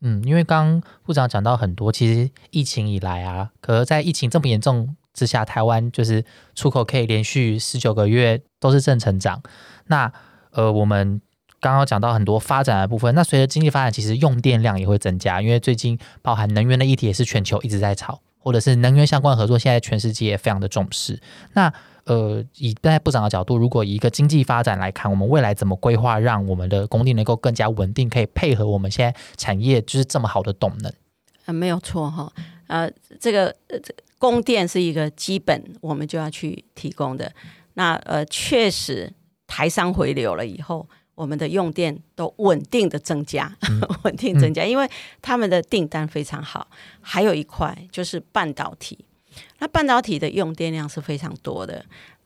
[0.00, 6.24] 嗯，因为刚部长讲到很多，其实疫情以来啊，可是在疫情这么严重之下，台湾就是
[6.54, 9.42] 出口可以连续十九个月都是正成长。
[9.86, 10.12] 那
[10.52, 11.20] 呃，我们
[11.60, 21.20] 刚刚讲到很多发展的部分，那随着经济发展，其实用电量也会增加，因为最近包含能源的议题也是全球一直在炒，或者是能源相关合作，现在全世界也非常的重视。
[21.54, 21.72] 那
[22.08, 30.90] 呃，以在部长的角度，如果以一个经济发展来看，我们未来怎么规划，让我们的供电能够更加稳定，可以配合我们现在产业就是这么好的动能？
[31.44, 32.32] 呃，没有错哈，
[32.66, 32.90] 呃，
[33.20, 37.30] 这个呃，这供电是一个基本，我们就要去提供的。
[37.74, 39.12] 那呃，确实
[39.46, 43.54] 台商回流了以后，我们的用电都稳定的增加，
[44.04, 44.88] 稳定增加，因为
[45.20, 46.68] 他们的订单非常好。
[47.00, 49.04] 还有一块就是半导体，
[49.58, 51.84] 那半导体的用电量是非常多的。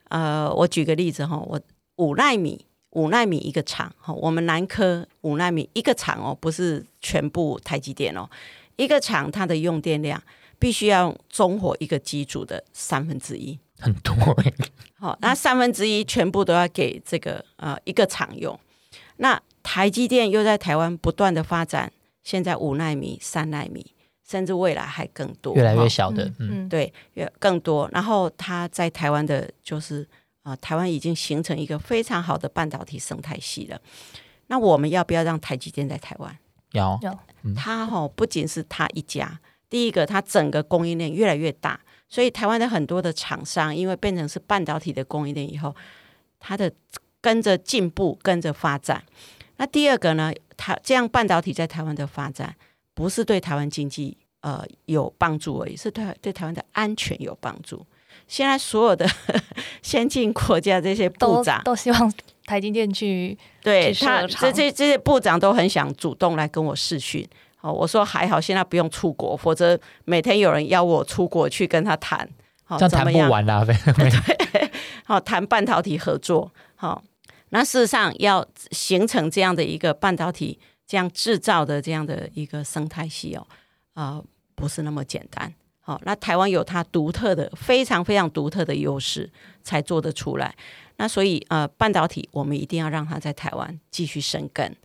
[0.08, 1.60] 呃，我举个例子哈，我
[1.96, 2.66] 五纳米。
[2.94, 8.28] 五纳米一个厂，哈，我们南科五纳米一个厂哦，不是全部台积电哦，
[8.76, 10.22] 一个厂它的用电量
[10.58, 14.54] 必须要中火一个机组的三分之一，很多欸
[14.98, 18.60] 好、那三分之一全部都要给这个呃一个厂用。
[19.16, 21.90] 那台积电又在台湾不断的发展，
[22.22, 23.91] 现在五纳米、三纳米，
[24.32, 27.86] 甚至未来还更多，越来越小的，嗯，嗯，对，越更多。
[27.92, 30.02] 然后它在台湾的，就是
[30.42, 33.78] 啊、呃台湾已经形成一个非常好的半导体生态系了。
[34.46, 36.34] 那我们要不要让台积电在台湾？
[36.72, 36.98] 要
[37.54, 45.76] 它哈、不仅是它一家，第一个它整个供应链越来越大，所以台湾的很多的厂商，因为变成是半导体的供应链以后，
[46.40, 46.72] 它的
[47.20, 49.04] 跟着进步，跟着发展。
[49.58, 52.56] 那第二个呢，它这样半导体在台湾的发展，
[52.94, 57.84] 不是对台湾经济呃有帮助而已，是对对台湾的安全有帮助。
[58.28, 59.08] 现在所有的
[59.82, 62.12] 先进国家这些部都长，都希望
[62.44, 67.26] 台积电去对他这这这些部长都很想主动来跟我视讯，
[67.56, 72.28] 好，我说还好，现在不用出国，否则每天有人邀我出国去跟他谈，
[72.64, 74.70] 好，这样谈不完啦， 对，
[75.04, 77.02] 好，谈半导体合作，好，
[77.50, 83.46] 那事实上要形成这样的一个半导体这样制造的这样的一个生态系哦，
[83.94, 84.22] 啊，
[84.54, 85.52] 不是那么简单。
[85.80, 89.28] 好，那台湾有它独特的、非常非常独特的优势，
[89.64, 90.54] 才做得出来。
[90.96, 94.76] 那所以呃，半导体我们一定要让它在台湾继续生根。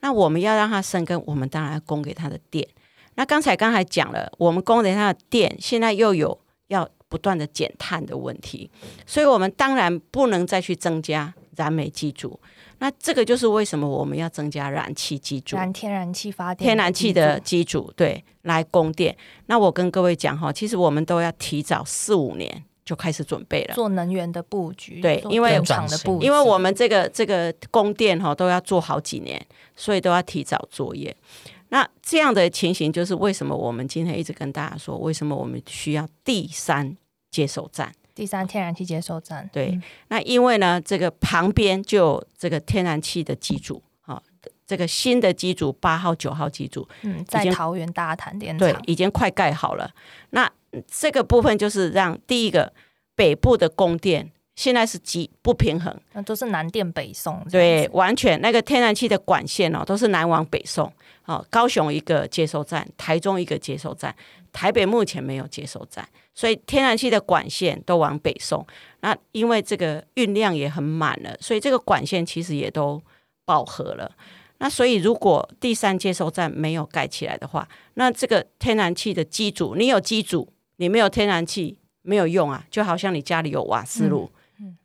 [0.00, 2.68] 那我们要让它生根，我们当然要供给它的电。
[3.14, 8.70] 那刚才刚才讲了，我们供给它的电，现在又有要不断的减碳的问题，
[9.06, 12.38] 所以我们当然不能再去增加燃煤机组。
[12.82, 19.16] 那这个就是为什么我们要增加燃气机组、燃天然气发电、天然气的机组，对，来供电。
[19.46, 25.00] 那我跟各位讲哈，其实我们都要提早四五年就开始准备了，做能源的布局。
[25.00, 29.40] 对，因为厂的布局，因为我们这个这个供电哈都要做好几年，
[29.76, 31.16] 所以都要提早作业。
[31.68, 36.96] 那这样的情形就是为什么我们今天一直跟大家说，为什么我们需要第三
[37.30, 37.92] 接收站。
[38.14, 44.22] 第三天然气接收站，对，那因为呢，这个旁边就有这个天然气的机组，哈，
[44.66, 49.90] 这个新的机组八号、九号机组，嗯，在桃园大潭电厂，对，已经快盖好了。
[50.30, 50.50] 那
[50.86, 52.72] 这个部分就是让第一个
[53.14, 60.92] 北部的供电现在是极不平衡，那都是南电北送，对，完全那个天然气的管线哦，都是南往北送，
[61.24, 64.14] 哦，高雄一个接收站，台中一个接收站，
[64.52, 66.08] 台北目前没有接收站。
[66.34, 68.66] 所以天然气的管线都往北送，
[69.00, 73.02] 那因为这个运量也很满了，所以这个管线其实也都
[73.44, 74.10] 饱和了。
[74.58, 84.30] 那所以如果第三接收站没有盖起来的话，那这个天然气的机组，你有机组，你没有天然气没有用啊，就好像你家里有瓦斯炉，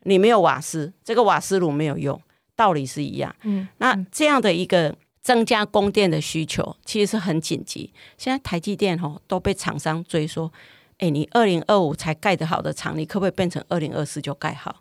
[0.03, 2.19] 你没有瓦斯，这个瓦斯炉没有用，
[2.55, 3.33] 道理是一样。
[3.43, 4.93] 嗯，那这样的一个
[5.27, 7.91] 增加供电的需求，其实是很紧急。
[8.17, 10.49] 现在台积电吼都被厂商追说。
[10.99, 14.75] 哎，你二零二五才盖得好的厂，你可不可以变成二零二四就盖好？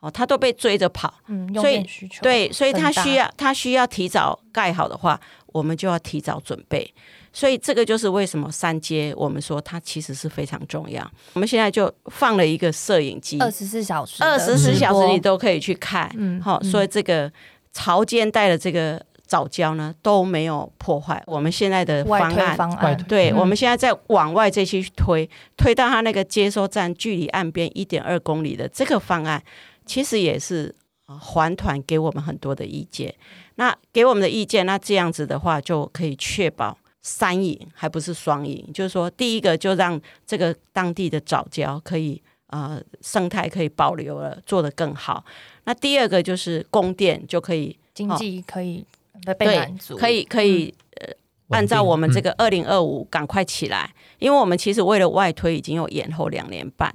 [0.00, 1.86] 哦，他都被追着跑，嗯，所以
[2.20, 6.92] 对，所以他需要他需要提早盖好的话，我们就要提早准备。
[7.32, 11.08] 所以这个就是为什么三阶我们说它其实是非常重要。
[11.34, 17.30] 我们现在就放了一个摄影机，二十四小时，二十四小时你都可以去看，嗯，好，所以这个
[17.72, 19.00] 潮间带的这个。
[19.30, 29.40] 早教呢都没有破坏我们现在的方案，方案对，我们现在在往外这些推，推到它那个接收站距离岸边一点二公里的这个方案，
[29.86, 30.74] 其实也是
[31.06, 33.14] 环团给我们很多的意见。
[33.54, 38.68] 那给我们的意见，那这样子的话就可以确保三赢，还不是双赢。
[38.74, 45.24] 就是说，第一个就让这个当地的早教可以呃生态可以保留了，做得更好。
[45.66, 48.84] 那第二个就是供电就可以经济可以。
[49.24, 51.08] 对，可以可以，呃，
[51.48, 56.94] 按照我们这个二零二五赶快起来，因为我们其实为了外推已经有延后两年半，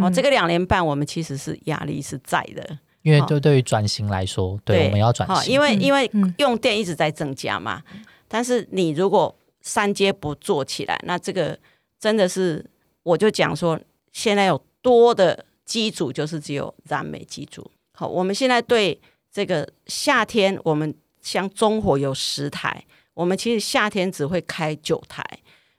[0.00, 7.82] 哦，这个两年半我们其实是压力是在的，因为对对于转型来说，对我们要转型，因为因为用电一直在增加嘛，
[8.26, 11.58] 但是你如果三阶不做起来，那这个
[11.98, 12.64] 真的是
[13.02, 13.78] 我就讲说，
[14.12, 18.98] 现在有多的机组就是只有燃煤机组，好，我们现在对
[19.30, 20.94] 这个夏天我们。
[21.22, 25.24] 像中火有十台，我们其实夏天只会开九台。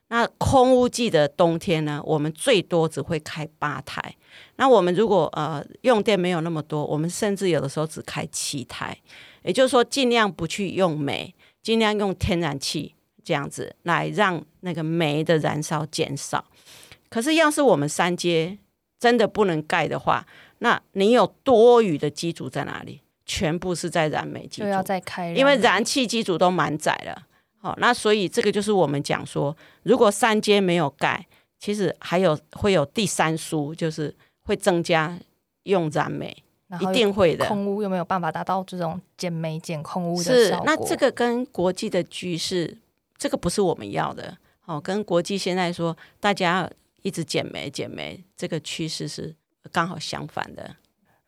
[0.08, 4.14] 那空屋季的冬天呢，我们最多只会开八台。
[4.56, 8.96] 那我们如果呃用电没有那么多，我们甚至有的时候只开七台。
[9.42, 16.44] 也就是说，尽量不去用煤，尽量用天然气这样子来让那个煤的燃烧减少。
[17.08, 18.58] 可是，要是我们三阶
[19.00, 20.26] 真的不能盖的话，
[20.58, 23.00] 那你有多余的机组在哪里？
[23.32, 27.26] 全部是在燃煤机组，要再开，因为燃气机组都满载了。
[27.56, 31.26] 好，那所以这个就是我们讲说，如果三阶没有盖，
[31.58, 35.18] 其实还有会有第三输，就是会增加
[35.62, 36.36] 用燃煤，
[36.78, 37.46] 一定会的。
[37.46, 40.66] 空污又没有办法达到这种减煤减空污的效果。
[40.66, 42.76] 那这个跟国际的局势，
[43.16, 44.36] 这个不是我们要的。
[44.66, 49.34] 哦，跟国际现在说大家一直减煤减煤，这个趋势是
[49.70, 50.76] 刚好相反的。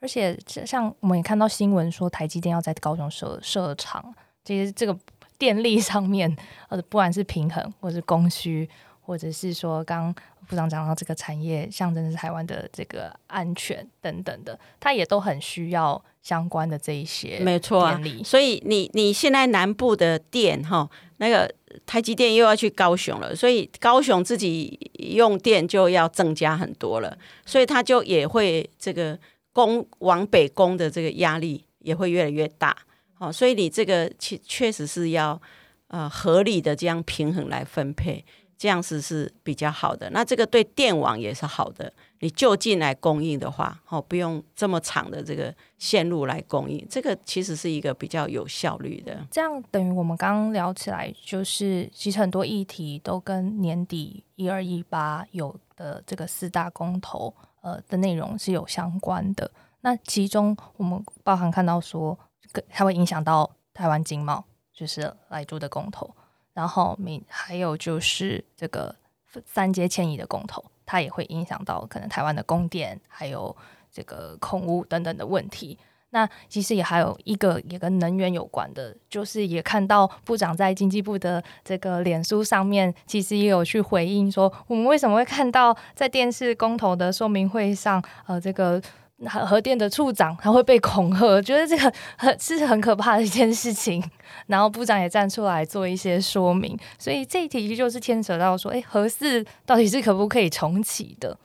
[0.04, 4.94] 而且像我们也看到新闻说，台积电要在高雄设设厂，其实这个
[5.38, 6.36] 电力上面，
[6.68, 8.68] 呃，不管是平衡，或是供需，
[9.00, 10.14] 或者是说刚
[10.46, 17.98] 部长讲到这个产业象征是台湾的这个安全等等的，它也都很需要相关的这一些没错啊。
[18.22, 20.86] 所以你你现在南部的电哈，
[21.16, 21.50] 那个
[21.86, 29.18] 台积电又要去高雄了，所以高雄自己用电就要增加很多了，所以它就也会这个。
[29.54, 32.76] 攻往北攻的这个压力也会越来越大，
[33.14, 35.40] 好，所以你这个确确实是要
[35.88, 38.22] 呃合理的这样平衡来分配，
[38.58, 40.10] 这样子是比较好的。
[40.10, 41.90] 那这个对电网也是好的。
[42.20, 49.26] 你就近来供应的话，哦，不用这么长的这个线路来供应，这个其实是一个比较有效率的。
[49.30, 57.34] 这样等于我们刚刚聊起来，就是其实很多议题都跟年底一二一八有的这个四大公投
[57.64, 59.50] 呃的内容是有相关的。
[59.80, 62.16] 那其中我们包含看到说，
[62.68, 66.14] 它会影响到台湾经贸，就是来住的公投，
[66.52, 68.94] 然后明还有就是这个
[69.44, 70.62] 三阶迁移的公投。
[70.86, 73.56] 它也会影响到可能台湾的供电，还有
[73.90, 75.78] 这个空屋等等的问题。
[76.14, 88.80] 那其实也还有一个也跟能源有关的，就是也看到部长在经济部的这个脸书上面，其实也有去回应说，我们为什么会看到在电视公投的说明会上，呃，这个。
[89.26, 94.02] 核核电的处长他会被恐吓，觉得这个很是很可怕的一件事情。
[94.48, 101.38] 然后部长也站出来做一些说明，所以这一题就是牵扯到说，哎，核四到底是可不可以重启的？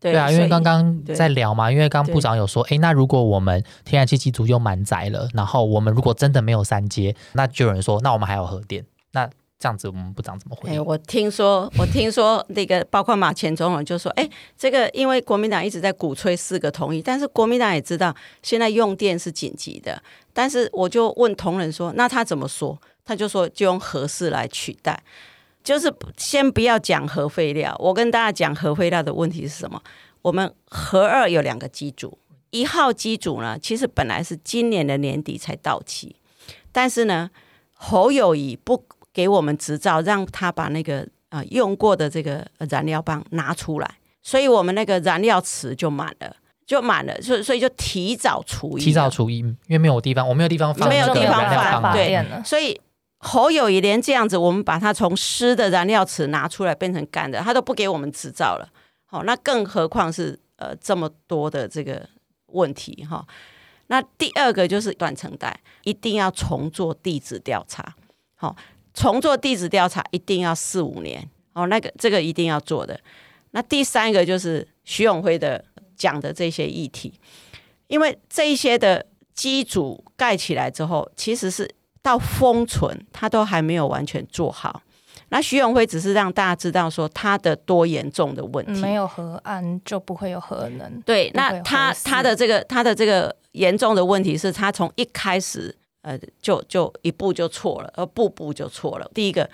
[0.00, 9.28] 对啊，因为刚刚在聊嘛，因为刚刚部长有说，哎，那如果我们天然气机组又满载了，然后我们如果真的没有三阶，那就有人说，那我们还有核电，那。
[9.58, 10.84] 这样子，我们部长怎么回应？
[10.84, 20.00] 我听说，我听说那个包括马前总统就说：“哎，这个因为国民党一直在鼓吹四个同意，但是国民党也知道现在用电是紧急的。
[20.34, 22.78] 但是我就问同仁说，那他怎么说？
[23.02, 25.02] 他就说就用核四来取代，
[25.66, 27.74] 就是先不要讲核废料。
[27.78, 29.82] 我跟大家讲核废料的问题是什么？
[30.22, 32.16] 我们核二有两个机组，
[32.50, 36.16] 一号机组呢，其实本来是今年的年底才到期，
[36.70, 37.28] 但是呢，
[37.74, 38.86] 侯友谊不。
[39.16, 43.90] 给我们执照，让他把那个呃用过的这个燃料棒拿出来，
[44.22, 46.36] 所以我们那个燃料池就满了，
[46.66, 52.78] 就满了，所以所以就提早除提早除因为没有地方，我没有地方放，没有地方放，对，所以
[53.26, 58.68] 侯友谊连这样子，我们把它从湿的燃料池拿出来变成干的，他都不给我们执照了，
[59.04, 62.08] 好，那更何况是呃这么多的这个
[62.46, 63.26] 问题哈。
[63.88, 67.94] 那第二个就是断层带，一定要重做地质调查，
[68.36, 68.56] 好。
[68.98, 72.98] 重做地质调查一定要四五年哦，那个这个一定要做的。
[73.50, 75.62] 那第三个就是徐永辉的
[75.94, 77.12] 讲的这些议题，
[77.88, 79.04] 因为这一些的
[79.34, 81.70] 机组盖起来之后，其实是
[82.06, 84.80] 到封存，它都还没有完全做好。
[85.30, 91.02] 那徐永辉只是让大家知道说他的多严重的问题，没有核安就不会有核能。
[91.02, 95.74] 对，那他他的这个他的这个严重的问题是他从一开始。
[96.02, 99.10] 呃，就就一步就错了，而步步就错了。
[99.12, 99.50] 第一个，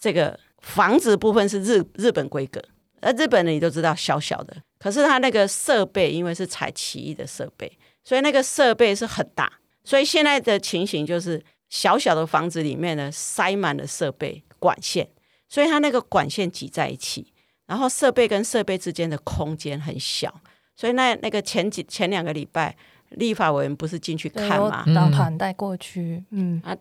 [0.00, 2.62] 这个房子部分是日日本规格，
[3.02, 7.70] 而日本人你都知道小小的，可是他那个设备因为是采奇异的设备，
[8.02, 9.52] 所以那个设备是很大。
[9.84, 15.08] 所以现在的情形就是小小的房子里面呢塞满了设备管线，
[15.48, 17.32] 所以它那个管线挤在一起，
[17.66, 20.32] 然后设备跟设备之间的空间很小，
[20.76, 22.76] 所以那那个前几前两个礼拜。
[23.16, 24.86] 立法委员不是进去看嘛？
[24.94, 26.74] 当团带过去，嗯啊，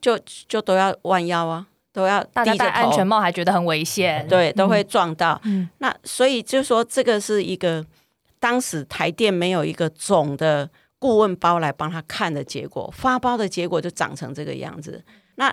[0.00, 0.16] 就
[0.46, 5.40] 就都要弯腰啊，都要大家戴安全帽，还觉得很危险，对，都会撞到。
[5.42, 7.84] 嗯那所以就说这个是一个
[8.38, 10.70] 当时台电没有一个总的
[11.02, 15.04] 顾问包来帮他看的结果，发包的结果就长成这个样子。
[15.34, 15.52] 那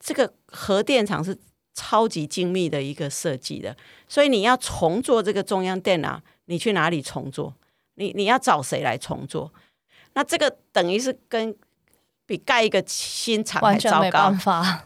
[0.00, 1.38] 这个核电厂是
[1.74, 3.76] 超级精密的一个设计的，
[4.08, 7.54] 所以你要重做这个中央电脑，你去哪里重做？
[7.94, 9.52] 你你要找谁来重做？
[10.14, 11.54] 那这个等于是跟
[12.26, 14.34] 比盖一个新厂还糟糕，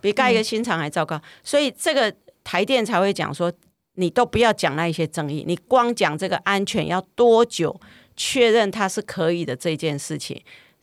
[0.02, 1.18] 比盖一个新厂还糟糕。
[1.42, 3.50] 所以这个台电才会讲说，
[3.94, 7.80] 你都不要讲那一些争议，你光讲这个安全要多久
[8.16, 10.42] 确认它是可以的这件事情，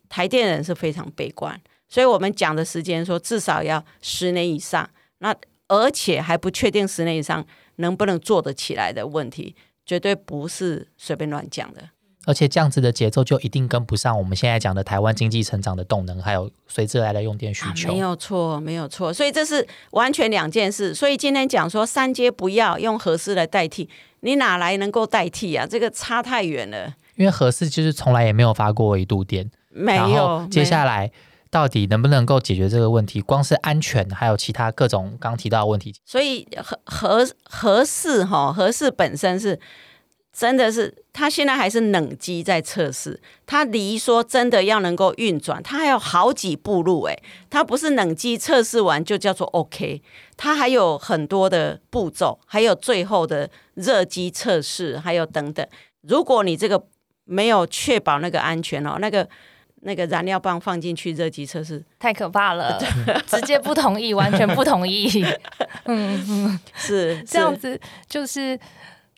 [0.09, 1.59] 台电人是非常悲观。
[1.87, 5.35] 所以我们讲的时间说至少要十年以上，那
[5.67, 7.45] 而且还不确定十年以上
[7.77, 9.55] 能不能做得起来的问题，
[9.85, 11.89] 绝对不是随便乱讲的。
[12.25, 17.91] 而且这样子的节奏就一定跟不上我们现在讲的台湾经济成长的动能，还有随之而来的用电需求。
[17.91, 19.11] 没有错，没有错。
[19.11, 20.93] 所以这是完全两件事。
[20.93, 25.65] 所以今天讲说三阶不要用合适来代替，你哪来能够代替啊？
[25.65, 26.93] 这个差太远了。
[27.21, 30.47] 因为核四就是从来也没有发过一度电，没有。
[30.49, 31.11] 接下来
[31.51, 33.21] 到底能不能够解决这个问题？
[33.21, 35.93] 光是安全，还有其他各种刚提到的问题。
[36.03, 39.59] 所以核核核四哈，核四本身是。
[40.33, 50.01] 真的是，它现在还是冷机在测试，它离说真的要能够运转，它还有好几步路诶，它不是冷机测试完就叫做 OK，
[50.37, 55.67] 它还有很多的步骤，还有最后的热机测试，还有等等。
[55.99, 56.81] 如果你这个
[57.25, 59.27] 没有确保那个安全哦，那个
[59.81, 62.79] 那个燃料棒放进去热机测试，太可怕了，
[63.25, 65.07] 直接不同意，完全不同意。
[65.85, 68.59] 嗯嗯，是这样子，就是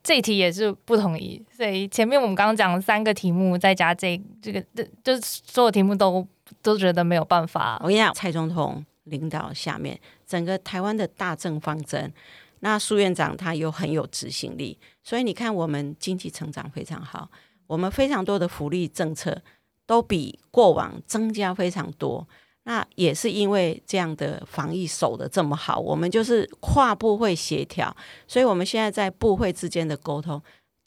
[0.01, 1.43] 这一题也是不同意。
[1.51, 6.25] 所以前面我们刚刚讲三个题目，再加这这个，这就是所有题目都
[6.61, 7.77] 都觉得没有办法。
[7.81, 12.13] 我跟你讲，蔡总统领导下面，整个台湾的大政方针，
[12.61, 17.29] 那苏院长他又很有执行力，所以你看我们经济成长非常好，
[17.67, 19.41] 我们非常多的福利政策
[19.85, 22.27] 都比过往增加非常多。
[22.63, 27.95] 那也是因为这样的防疫守的这么好，我们就是跨部会协调，
[28.27, 30.41] 所以我们现在在部会之间的沟通，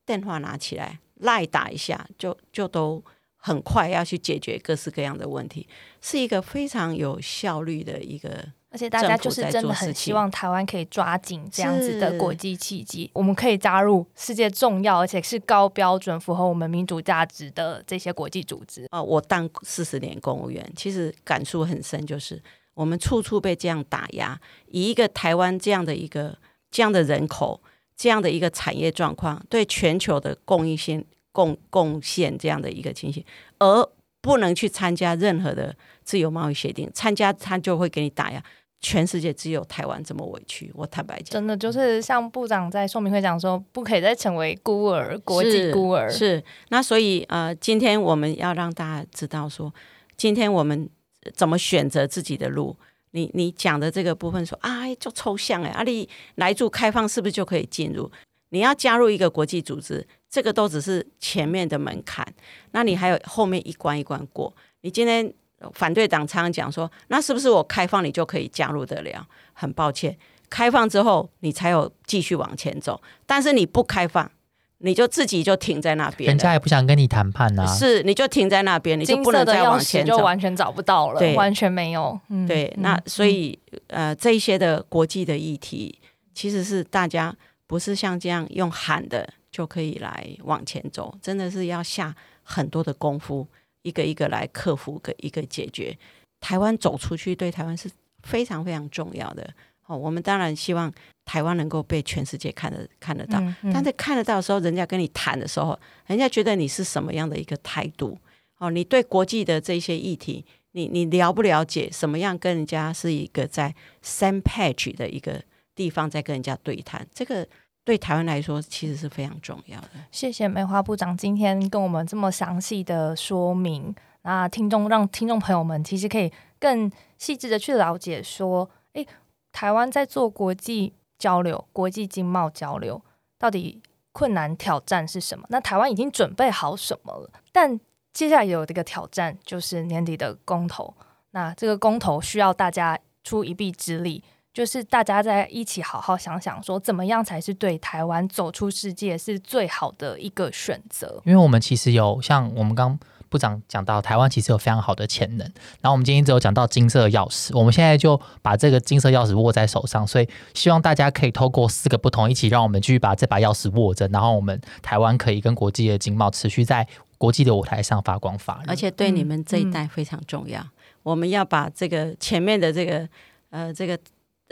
[0.05, 3.03] 电话拿起来赖打一下，就就都
[3.37, 5.68] 很快要去解决各式各样的问题，
[6.01, 8.53] 是一个非常有效率的一个。
[8.77, 18.87] 而且大家就是真的很希望台湾可以抓紧这样子的国际契机，我们可以加入世界重要而且是高标准、符合我们民主价值的这些国际组织。
[18.91, 22.39] 啊，我当四十年公务员，其实感触很深，就是
[22.74, 26.37] 我们处处被这样打压，以一个台湾这样的一个
[26.70, 27.59] 这样的人口、
[27.97, 31.03] 这样的一个产业状况，对全球的供应线
[31.33, 33.24] 贡贡献这样的一个情形，
[33.59, 33.89] 而
[34.20, 35.74] 不能去参加任何的
[36.05, 38.45] 自由贸易协定，参加他就会给你打压。
[38.81, 46.43] 全世界只有台湾这么委屈，我坦白讲，真的就是像部长在说明会讲说，不可以再成为孤儿，国际孤儿是。
[46.68, 49.72] 那所以呃，今天我们要让大家知道说，
[50.16, 50.89] 今天我们
[51.35, 52.77] 怎么选择自己的路。
[53.12, 58.11] 你你讲的这个部分说啊，就抽象哎，阿里来住开放是不是就可以进入？
[58.51, 62.27] 你要加入一个国际组织，这个都只是前面的门槛，
[62.72, 64.55] 那你还有后面一关一关过。
[64.83, 65.33] 你今天。
[65.72, 69.26] 反对党常常讲说，那是不是我开放你就可以加入得了？
[69.54, 70.16] 很抱歉，
[70.50, 73.00] 开放之后你才有继续往前走。
[73.24, 74.30] 但是你不开放，
[74.78, 77.66] 你就自己就停在那边，人家也不想跟你谈判呐。
[77.66, 82.20] 是，你就停在那边，你就不能再往前走，就完全找不到了，完全没有。
[82.46, 85.98] 对，那所以呃，这一些的国际的议题，
[86.34, 87.34] 其实是大家
[87.66, 93.48] 不是像这样用喊的就可以来往前走，真的是要下很多的功夫。
[93.87, 95.97] 一个一个来克服，个一个解决。
[96.41, 97.89] 台湾走出去对台湾是
[98.24, 99.49] 非常非常重要的。
[99.87, 100.93] 哦，我们当然希望
[101.24, 103.41] 台湾能够被全世界看得看得到。
[103.72, 108.18] 但在看得到的时候，人家跟你谈的时候，人家觉得你是什么样的一个态度？
[108.59, 111.89] 哦，你对国际的这些议题，你你了不了解？
[111.93, 113.72] 什么样跟人家是一个在
[114.03, 115.41] same page 的一个
[115.76, 117.07] 地方在跟人家对谈？
[117.14, 117.47] 这个。
[117.87, 119.91] 对台湾来说，其实是非常重要的。
[120.11, 129.07] 谢谢梅花部长今天跟我们这么详细的说明，那听众让听众朋友们其实可以更细致的去了解，说，诶，
[129.53, 133.01] 台湾在做国际交流、国际经贸交流，
[133.39, 133.80] 到底
[134.11, 135.47] 困难挑战是什么？
[135.49, 137.30] 那台湾已经准备好什么了？
[137.53, 137.78] 但
[138.12, 140.93] 接下来有这个挑战，就是年底的公投。
[141.30, 144.24] 那这个公投需要大家出一臂之力。
[144.57, 151.20] 就是大家在一起好好想想，说怎么样才是对台湾走出世界是最好的一个选择。
[151.26, 152.98] 因为我们其实有像我们刚
[153.28, 155.46] 部长讲到，台湾其实有非常好的潜能。
[155.82, 166.88] 然后我们今天只有讲到金色钥匙，我们现在就把这个金色钥匙握在手上，所以希望大家可以透过四个不同，一起让我们继续把这把钥匙握着，然后我们台湾可以跟国际的经贸持续在
[167.18, 168.64] 国际的舞台上发光发热。
[168.68, 170.66] 而且对你们这一代非常重要，
[171.02, 173.07] 我们要把这个前面的这个
[173.50, 173.98] 呃这个。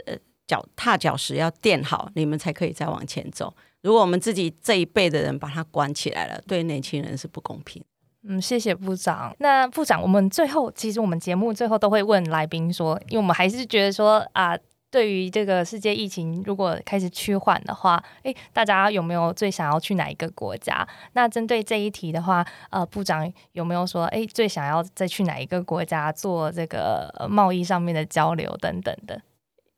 [0.05, 0.15] 呃，
[0.47, 3.53] 脚踏脚石要垫好，你们才可以再往前走。
[3.81, 7.83] 如果我们自己这一辈的人把它关起来了，对年轻人是不公平。
[8.27, 9.35] 嗯，谢谢部长。
[9.37, 14.57] 那部长，我们最后其实我们节目最后都会问来宾说，因为我们还是觉得说啊，
[14.89, 20.87] 对于这个世界疫情如果开始趋缓的话，诶，大家有没有最想要去哪一个国家？
[21.13, 29.21] 那针对这一题的话，呃，部长有没有说，诶，最想要再去哪一个国家做这个贸易上面的交流等等的？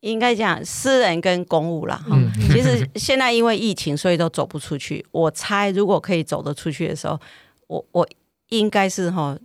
[0.02, 1.95] 应该讲私人跟公务啦。
[2.08, 2.18] 哈。
[2.52, 5.06] 其实现在因为疫情，所以都走不出去。
[5.12, 7.20] 我猜如果可以走得出去的时候，
[7.68, 8.08] 我我
[8.50, 9.38] 应该是哈，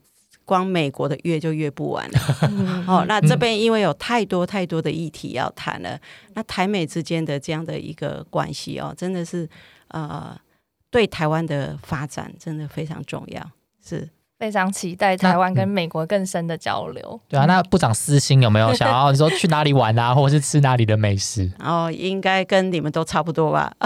[0.45, 2.19] 光美国的约就约不完了。
[2.87, 5.99] 哦，那这边因为有太多太多的议题要谈了，
[6.35, 9.49] 那台美之间的这样的一个关系哦，真的是
[9.89, 10.39] 呃，
[10.91, 13.51] 对台湾的发展真的非常重要，
[13.85, 14.09] 是。
[14.43, 17.20] 非常期待台湾跟美国更深的交流。
[17.28, 21.49] 对啊，那部长私心有没有 想要你说去哪里玩啊，或者是吃哪里的美食？
[21.61, 23.72] 哦，应该跟你们都差不多吧。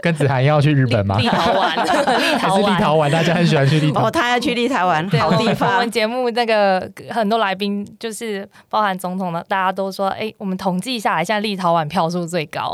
[0.00, 1.18] 跟子涵要去日本吗？
[1.18, 1.74] 立陶宛，
[2.18, 2.64] 立还陶宛。
[2.64, 3.10] 是立陶宛？
[3.10, 4.10] 大家很喜欢去立陶哦，宛。
[4.10, 5.90] 他要去立陶宛，好地方我们。
[5.90, 12.72] 节目那个很多来宾，就是包含总统的，大家都说，哎、我们统计下来，现在立陶宛票数最高，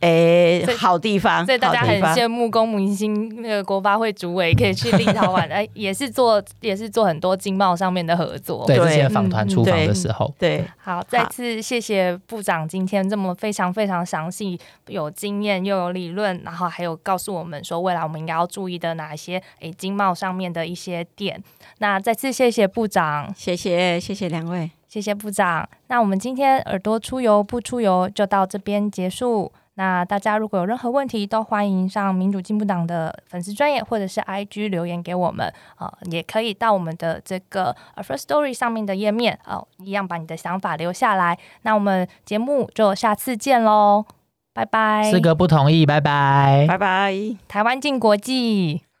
[0.00, 8.64] 哎好地方，所以大家很羡慕公明星那个国发会主委可以去立陶宛，哎、也是做也是做很多经贸上面的合作。
[8.66, 21.42] 对，对之前访团出访对的时候，对，好，再次谢谢部长今天这么非常非常详细、有经验又有理论，然后还有告诉我们说未来我们应该要注意的哪些诶经贸上面的一些点。
[21.78, 25.68] 那再次谢谢部长，谢谢谢谢两位，谢谢部长。
[25.88, 29.52] 那我们今天耳朵出游不出游就到这边结束。
[29.74, 41.38] 那大家如果有任何问题，都欢迎上民主进步党的粉丝专业或者是 IG 留言给我们，呃，也可以到我们的这个呃 First Story 上面的页面，哦、一样把你的想法留下来。
[41.62, 44.04] 那我们节目就下次见喽，
[44.52, 45.10] 拜拜。
[45.10, 46.66] 四个不同意，拜拜。
[46.68, 47.14] 拜拜。
[47.48, 48.91] 台湾进国际。